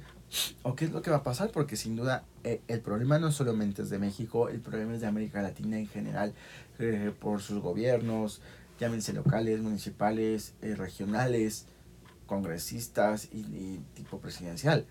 o 0.62 0.76
qué 0.76 0.84
es 0.84 0.92
lo 0.92 1.02
que 1.02 1.10
va 1.10 1.16
a 1.16 1.22
pasar 1.24 1.50
porque 1.50 1.74
sin 1.74 1.96
duda 1.96 2.24
eh, 2.44 2.60
el 2.68 2.80
problema 2.80 3.18
no 3.18 3.32
solamente 3.32 3.82
es 3.82 3.90
de 3.90 3.98
México 3.98 4.48
el 4.48 4.60
problema 4.60 4.94
es 4.94 5.00
de 5.00 5.06
América 5.08 5.42
Latina 5.42 5.78
en 5.78 5.88
general 5.88 6.32
eh, 6.78 7.12
por 7.18 7.40
sus 7.40 7.60
gobiernos 7.60 8.40
llámense 8.78 9.12
locales 9.12 9.60
municipales 9.60 10.54
eh, 10.62 10.74
regionales 10.74 11.66
congresistas 12.26 13.28
y 13.32 13.78
tipo 13.94 14.20
presidencial. 14.20 14.86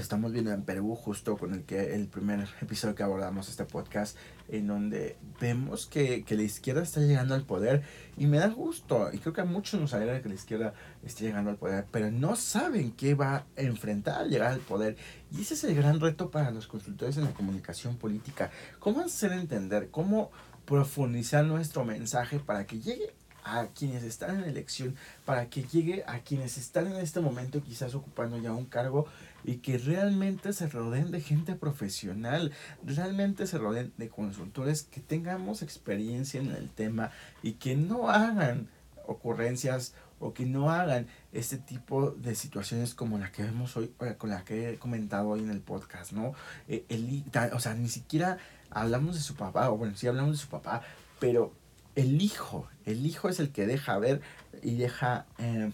Estamos 0.00 0.30
viendo 0.30 0.52
en 0.52 0.62
Perú 0.62 0.94
justo 0.94 1.38
con 1.38 1.54
el 1.54 1.62
que 1.62 1.94
el 1.94 2.06
primer 2.06 2.46
episodio 2.60 2.94
que 2.94 3.02
abordamos 3.02 3.48
este 3.48 3.64
podcast 3.64 4.14
en 4.48 4.66
donde 4.66 5.16
vemos 5.40 5.86
que, 5.86 6.22
que, 6.22 6.36
la 6.36 6.42
izquierda 6.42 6.82
está 6.82 7.00
llegando 7.00 7.34
al 7.34 7.44
poder 7.44 7.82
y 8.18 8.26
me 8.26 8.36
da 8.36 8.48
gusto 8.48 9.08
y 9.10 9.18
creo 9.18 9.32
que 9.32 9.40
a 9.40 9.46
muchos 9.46 9.80
nos 9.80 9.94
alegra 9.94 10.20
que 10.20 10.28
la 10.28 10.34
izquierda 10.34 10.74
esté 11.02 11.24
llegando 11.24 11.48
al 11.48 11.56
poder 11.56 11.86
pero 11.90 12.10
no 12.10 12.36
saben 12.36 12.92
qué 12.92 13.14
va 13.14 13.36
a 13.36 13.46
enfrentar 13.56 14.20
al 14.20 14.28
llegar 14.28 14.52
al 14.52 14.60
poder. 14.60 14.98
Y 15.32 15.40
ese 15.40 15.54
es 15.54 15.64
el 15.64 15.74
gran 15.74 15.98
reto 15.98 16.30
para 16.30 16.50
los 16.50 16.66
consultores 16.66 17.16
en 17.16 17.24
la 17.24 17.32
comunicación 17.32 17.96
política. 17.96 18.50
Cómo 18.78 19.00
hacer 19.00 19.32
entender 19.32 19.88
cómo 19.90 20.30
profundizar 20.66 21.44
nuestro 21.44 21.84
mensaje 21.84 22.38
para 22.38 22.66
que 22.66 22.80
llegue 22.80 23.14
a 23.46 23.68
quienes 23.68 24.02
están 24.02 24.42
en 24.42 24.50
elección, 24.50 24.96
para 25.24 25.48
que 25.48 25.62
llegue 25.62 26.02
a 26.08 26.18
quienes 26.18 26.58
están 26.58 26.88
en 26.88 26.96
este 26.96 27.20
momento 27.20 27.62
quizás 27.62 27.94
ocupando 27.94 28.38
ya 28.38 28.52
un 28.52 28.64
cargo 28.66 29.06
y 29.44 29.58
que 29.58 29.78
realmente 29.78 30.52
se 30.52 30.66
rodeen 30.66 31.12
de 31.12 31.20
gente 31.20 31.54
profesional, 31.54 32.52
realmente 32.84 33.46
se 33.46 33.58
rodeen 33.58 33.92
de 33.96 34.08
consultores 34.08 34.82
que 34.82 35.00
tengamos 35.00 35.62
experiencia 35.62 36.40
en 36.40 36.50
el 36.50 36.68
tema 36.70 37.12
y 37.44 37.52
que 37.52 37.76
no 37.76 38.10
hagan 38.10 38.68
ocurrencias 39.06 39.94
o 40.18 40.32
que 40.32 40.46
no 40.46 40.70
hagan 40.70 41.06
este 41.32 41.58
tipo 41.58 42.10
de 42.10 42.34
situaciones 42.34 42.94
como 42.94 43.18
la 43.18 43.30
que 43.30 43.44
vemos 43.44 43.76
hoy, 43.76 43.94
con 44.18 44.30
la 44.30 44.44
que 44.44 44.70
he 44.70 44.76
comentado 44.78 45.28
hoy 45.28 45.40
en 45.40 45.50
el 45.50 45.60
podcast, 45.60 46.12
¿no? 46.12 46.32
Eh, 46.68 46.84
el, 46.88 47.22
o 47.52 47.60
sea, 47.60 47.74
ni 47.74 47.88
siquiera 47.88 48.38
hablamos 48.70 49.14
de 49.14 49.20
su 49.20 49.34
papá, 49.34 49.70
o 49.70 49.76
bueno, 49.76 49.96
sí 49.96 50.06
hablamos 50.06 50.32
de 50.32 50.38
su 50.38 50.48
papá, 50.48 50.82
pero 51.18 51.52
el 51.94 52.20
hijo, 52.20 52.68
el 52.84 53.06
hijo 53.06 53.28
es 53.28 53.40
el 53.40 53.50
que 53.50 53.66
deja 53.66 53.98
ver 53.98 54.20
y 54.62 54.76
deja 54.76 55.26
eh, 55.38 55.72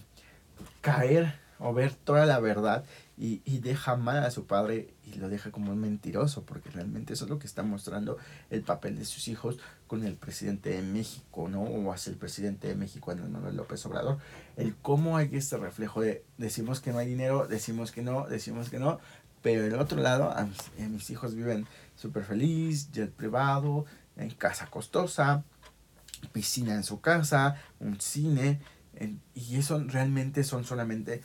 caer 0.81 1.39
o 1.59 1.73
ver 1.73 1.93
toda 1.93 2.25
la 2.25 2.39
verdad 2.39 2.83
y, 3.17 3.41
y, 3.45 3.59
deja 3.59 3.95
mal 3.95 4.17
a 4.23 4.31
su 4.31 4.45
padre 4.45 4.93
y 5.05 5.15
lo 5.15 5.29
deja 5.29 5.51
como 5.51 5.71
un 5.71 5.79
mentiroso, 5.79 6.43
porque 6.43 6.69
realmente 6.71 7.13
eso 7.13 7.25
es 7.25 7.29
lo 7.29 7.39
que 7.39 7.47
está 7.47 7.63
mostrando 7.63 8.17
el 8.49 8.63
papel 8.63 8.97
de 8.97 9.05
sus 9.05 9.27
hijos 9.27 9.59
con 9.87 10.03
el 10.03 10.15
presidente 10.15 10.71
de 10.71 10.81
México, 10.81 11.47
¿no? 11.47 11.61
O 11.61 11.93
hacia 11.93 12.09
el 12.09 12.17
presidente 12.17 12.67
de 12.67 12.75
México, 12.75 13.11
Andrés 13.11 13.29
Manuel 13.29 13.55
López 13.55 13.85
Obrador. 13.85 14.17
El 14.57 14.75
cómo 14.75 15.17
hay 15.17 15.29
este 15.33 15.57
reflejo 15.57 16.01
de 16.01 16.25
decimos 16.37 16.81
que 16.81 16.91
no 16.91 16.97
hay 16.97 17.07
dinero, 17.07 17.47
decimos 17.47 17.91
que 17.91 18.01
no, 18.01 18.27
decimos 18.27 18.69
que 18.69 18.79
no, 18.79 18.99
pero 19.43 19.61
del 19.61 19.75
otro 19.75 20.01
lado, 20.01 20.31
a 20.31 20.47
mis, 20.87 21.09
hijos 21.11 21.35
viven 21.35 21.67
súper 21.95 22.23
feliz, 22.23 22.91
jet 22.91 23.11
privado, 23.11 23.85
en 24.17 24.31
casa 24.31 24.67
costosa, 24.67 25.43
piscina 26.31 26.73
en 26.73 26.83
su 26.83 27.01
casa, 27.01 27.57
un 27.79 28.01
cine, 28.01 28.59
y 29.35 29.57
eso 29.57 29.83
realmente 29.85 30.43
son 30.43 30.63
solamente 30.63 31.21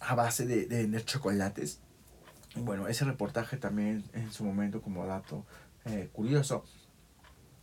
a 0.00 0.16
base 0.16 0.46
de, 0.46 0.66
de 0.66 0.78
vender 0.78 1.04
chocolates. 1.04 1.78
Bueno, 2.56 2.88
ese 2.88 3.04
reportaje 3.04 3.56
también 3.56 4.04
en 4.12 4.32
su 4.32 4.44
momento 4.44 4.80
como 4.80 5.06
dato 5.06 5.44
eh, 5.86 6.08
curioso 6.12 6.64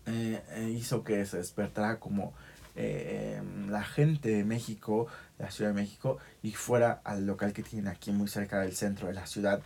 eh, 0.06 0.44
eh, 0.50 0.70
hizo 0.70 1.04
que 1.04 1.26
se 1.26 1.38
despertara 1.38 2.00
como 2.00 2.34
eh, 2.76 3.42
la 3.70 3.84
gente 3.84 4.30
de 4.30 4.44
México, 4.44 5.08
la 5.38 5.52
Ciudad 5.52 5.72
de 5.72 5.82
México, 5.82 6.18
y 6.42 6.52
fuera 6.52 7.02
al 7.04 7.26
local 7.26 7.54
que 7.54 7.64
tienen 7.64 7.88
aquí 7.88 8.12
muy 8.12 8.28
cerca 8.28 8.60
del 8.62 8.76
centro 8.76 9.08
de 9.08 9.14
la 9.14 9.28
ciudad 9.28 9.62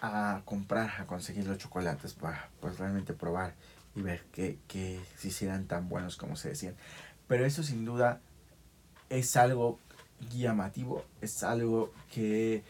a 0.00 0.42
comprar, 0.44 1.00
a 1.00 1.06
conseguir 1.06 1.46
los 1.46 1.58
chocolates 1.58 2.14
para 2.14 2.50
pues 2.60 2.78
realmente 2.78 3.12
probar 3.12 3.54
y 3.94 4.02
ver 4.02 4.24
que, 4.32 4.58
que 4.66 5.00
si 5.16 5.44
eran 5.44 5.66
tan 5.66 5.88
buenos 5.88 6.16
como 6.16 6.36
se 6.36 6.50
decían. 6.50 6.74
Pero 7.28 7.44
eso 7.44 7.62
sin 7.62 7.84
duda 7.84 8.20
es 9.08 9.36
algo 9.36 9.78
llamativo, 10.30 11.04
es 11.20 11.42
algo 11.42 11.92
que, 12.12 12.62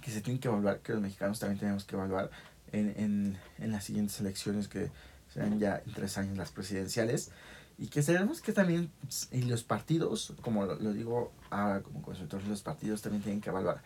que 0.00 0.10
se 0.10 0.20
tiene 0.20 0.40
que 0.40 0.48
evaluar, 0.48 0.80
que 0.80 0.92
los 0.92 1.02
mexicanos 1.02 1.38
también 1.38 1.58
tenemos 1.58 1.84
que 1.84 1.94
evaluar 1.94 2.30
en, 2.72 2.94
en, 2.96 3.38
en 3.58 3.72
las 3.72 3.84
siguientes 3.84 4.18
elecciones 4.20 4.68
que 4.68 4.90
serán 5.32 5.58
ya 5.58 5.82
en 5.86 5.92
tres 5.92 6.18
años 6.18 6.36
las 6.36 6.50
presidenciales 6.52 7.30
y 7.78 7.88
que 7.88 8.02
sabemos 8.02 8.40
que 8.40 8.52
también 8.52 8.90
y 9.30 9.42
los 9.42 9.64
partidos, 9.64 10.34
como 10.42 10.66
lo, 10.66 10.92
digo 10.92 11.32
ahora 11.50 11.82
como 11.82 12.02
consultor, 12.02 12.42
los 12.44 12.62
partidos 12.62 13.02
también 13.02 13.22
tienen 13.22 13.40
que 13.40 13.50
evaluar 13.50 13.82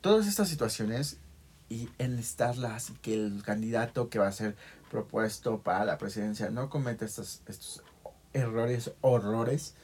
todas 0.00 0.26
estas 0.26 0.48
situaciones 0.48 1.18
y 1.70 1.88
enlistarlas 1.98 2.90
y 2.90 2.92
que 2.94 3.14
el 3.14 3.42
candidato 3.42 4.10
que 4.10 4.18
va 4.18 4.28
a 4.28 4.32
ser 4.32 4.54
propuesto 4.90 5.62
para 5.62 5.84
la 5.84 5.96
presidencia 5.96 6.50
no 6.50 6.68
cometa 6.68 7.04
estos, 7.06 7.42
estos 7.46 7.82
errores, 8.34 8.92
horrores. 9.00 9.74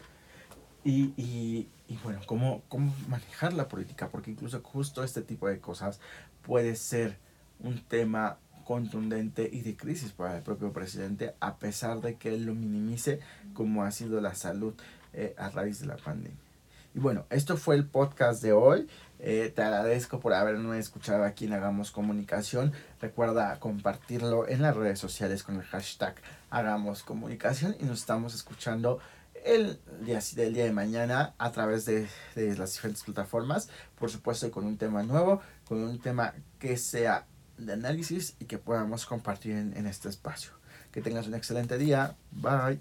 Y, 0.85 1.15
y, 1.17 1.69
y 1.89 1.97
bueno, 2.05 2.21
cómo, 2.27 2.63
cómo 2.69 2.95
manejar 3.09 3.55
la 3.55 3.69
política, 3.69 4.09
porque 4.09 4.31
incluso 4.31 4.61
justo 4.63 5.03
este 5.03 5.23
tipo 5.23 5.49
de 5.49 5.59
cosas 5.59 6.01
puede 6.43 6.77
ser 6.77 7.19
un 7.59 7.83
tema 7.83 8.39
contundente 8.71 9.51
y 9.53 9.63
de 9.63 9.75
crisis 9.75 10.13
para 10.13 10.37
el 10.37 10.45
propio 10.45 10.73
presidente, 10.73 11.35
a 11.41 11.57
pesar 11.57 12.01
de 12.01 12.15
que 12.15 12.29
él 12.29 12.45
lo 12.45 12.55
minimice 12.55 13.19
como 13.53 13.83
ha 13.83 13.91
sido 13.91 14.21
la 14.21 14.37
salud 14.37 14.75
eh, 15.13 15.35
a 15.39 15.51
raíz 15.51 15.81
de 15.81 15.89
la 15.89 15.97
pandemia. 15.97 16.39
Y 16.95 17.01
bueno, 17.01 17.27
esto 17.31 17.57
fue 17.57 17.75
el 17.75 17.85
podcast 17.85 18.41
de 18.45 18.53
hoy. 18.53 18.89
Eh, 19.19 19.53
te 19.53 19.63
agradezco 19.63 20.21
por 20.21 20.35
haberme 20.35 20.79
escuchado 20.79 21.25
aquí 21.25 21.47
en 21.47 21.55
Hagamos 21.55 21.91
Comunicación. 21.91 22.73
Recuerda 23.01 23.59
compartirlo 23.59 24.47
en 24.47 24.63
las 24.63 24.77
redes 24.77 25.01
sociales 25.01 25.43
con 25.43 25.57
el 25.57 25.65
hashtag 25.65 26.15
Hagamos 26.51 27.03
Comunicación 27.03 27.75
y 27.81 27.87
nos 27.87 27.99
estamos 27.99 28.37
escuchando 28.37 29.01
el 29.45 29.81
día, 30.03 30.21
del 30.37 30.55
día 30.55 30.67
de 30.67 30.73
mañana 30.73 31.35
a 31.39 31.51
través 31.51 31.87
de, 31.87 32.07
de 32.37 32.57
las 32.57 32.75
diferentes 32.75 33.03
plataformas. 33.03 33.69
Por 33.99 34.11
supuesto, 34.11 34.49
con 34.53 34.65
un 34.65 34.77
tema 34.77 35.03
nuevo, 35.03 35.41
con 35.67 35.83
un 35.83 35.99
tema 35.99 36.35
que 36.61 36.77
sea 36.77 37.27
de 37.67 37.73
análisis 37.73 38.37
y 38.39 38.45
que 38.45 38.59
podamos 38.59 39.07
compartir 39.07 39.57
en, 39.57 39.77
en 39.77 39.87
este 39.87 40.09
espacio. 40.09 40.53
Que 40.93 41.01
tengas 41.01 41.27
un 41.27 41.35
excelente 41.35 41.79
día. 41.79 42.17
Bye. 42.33 42.81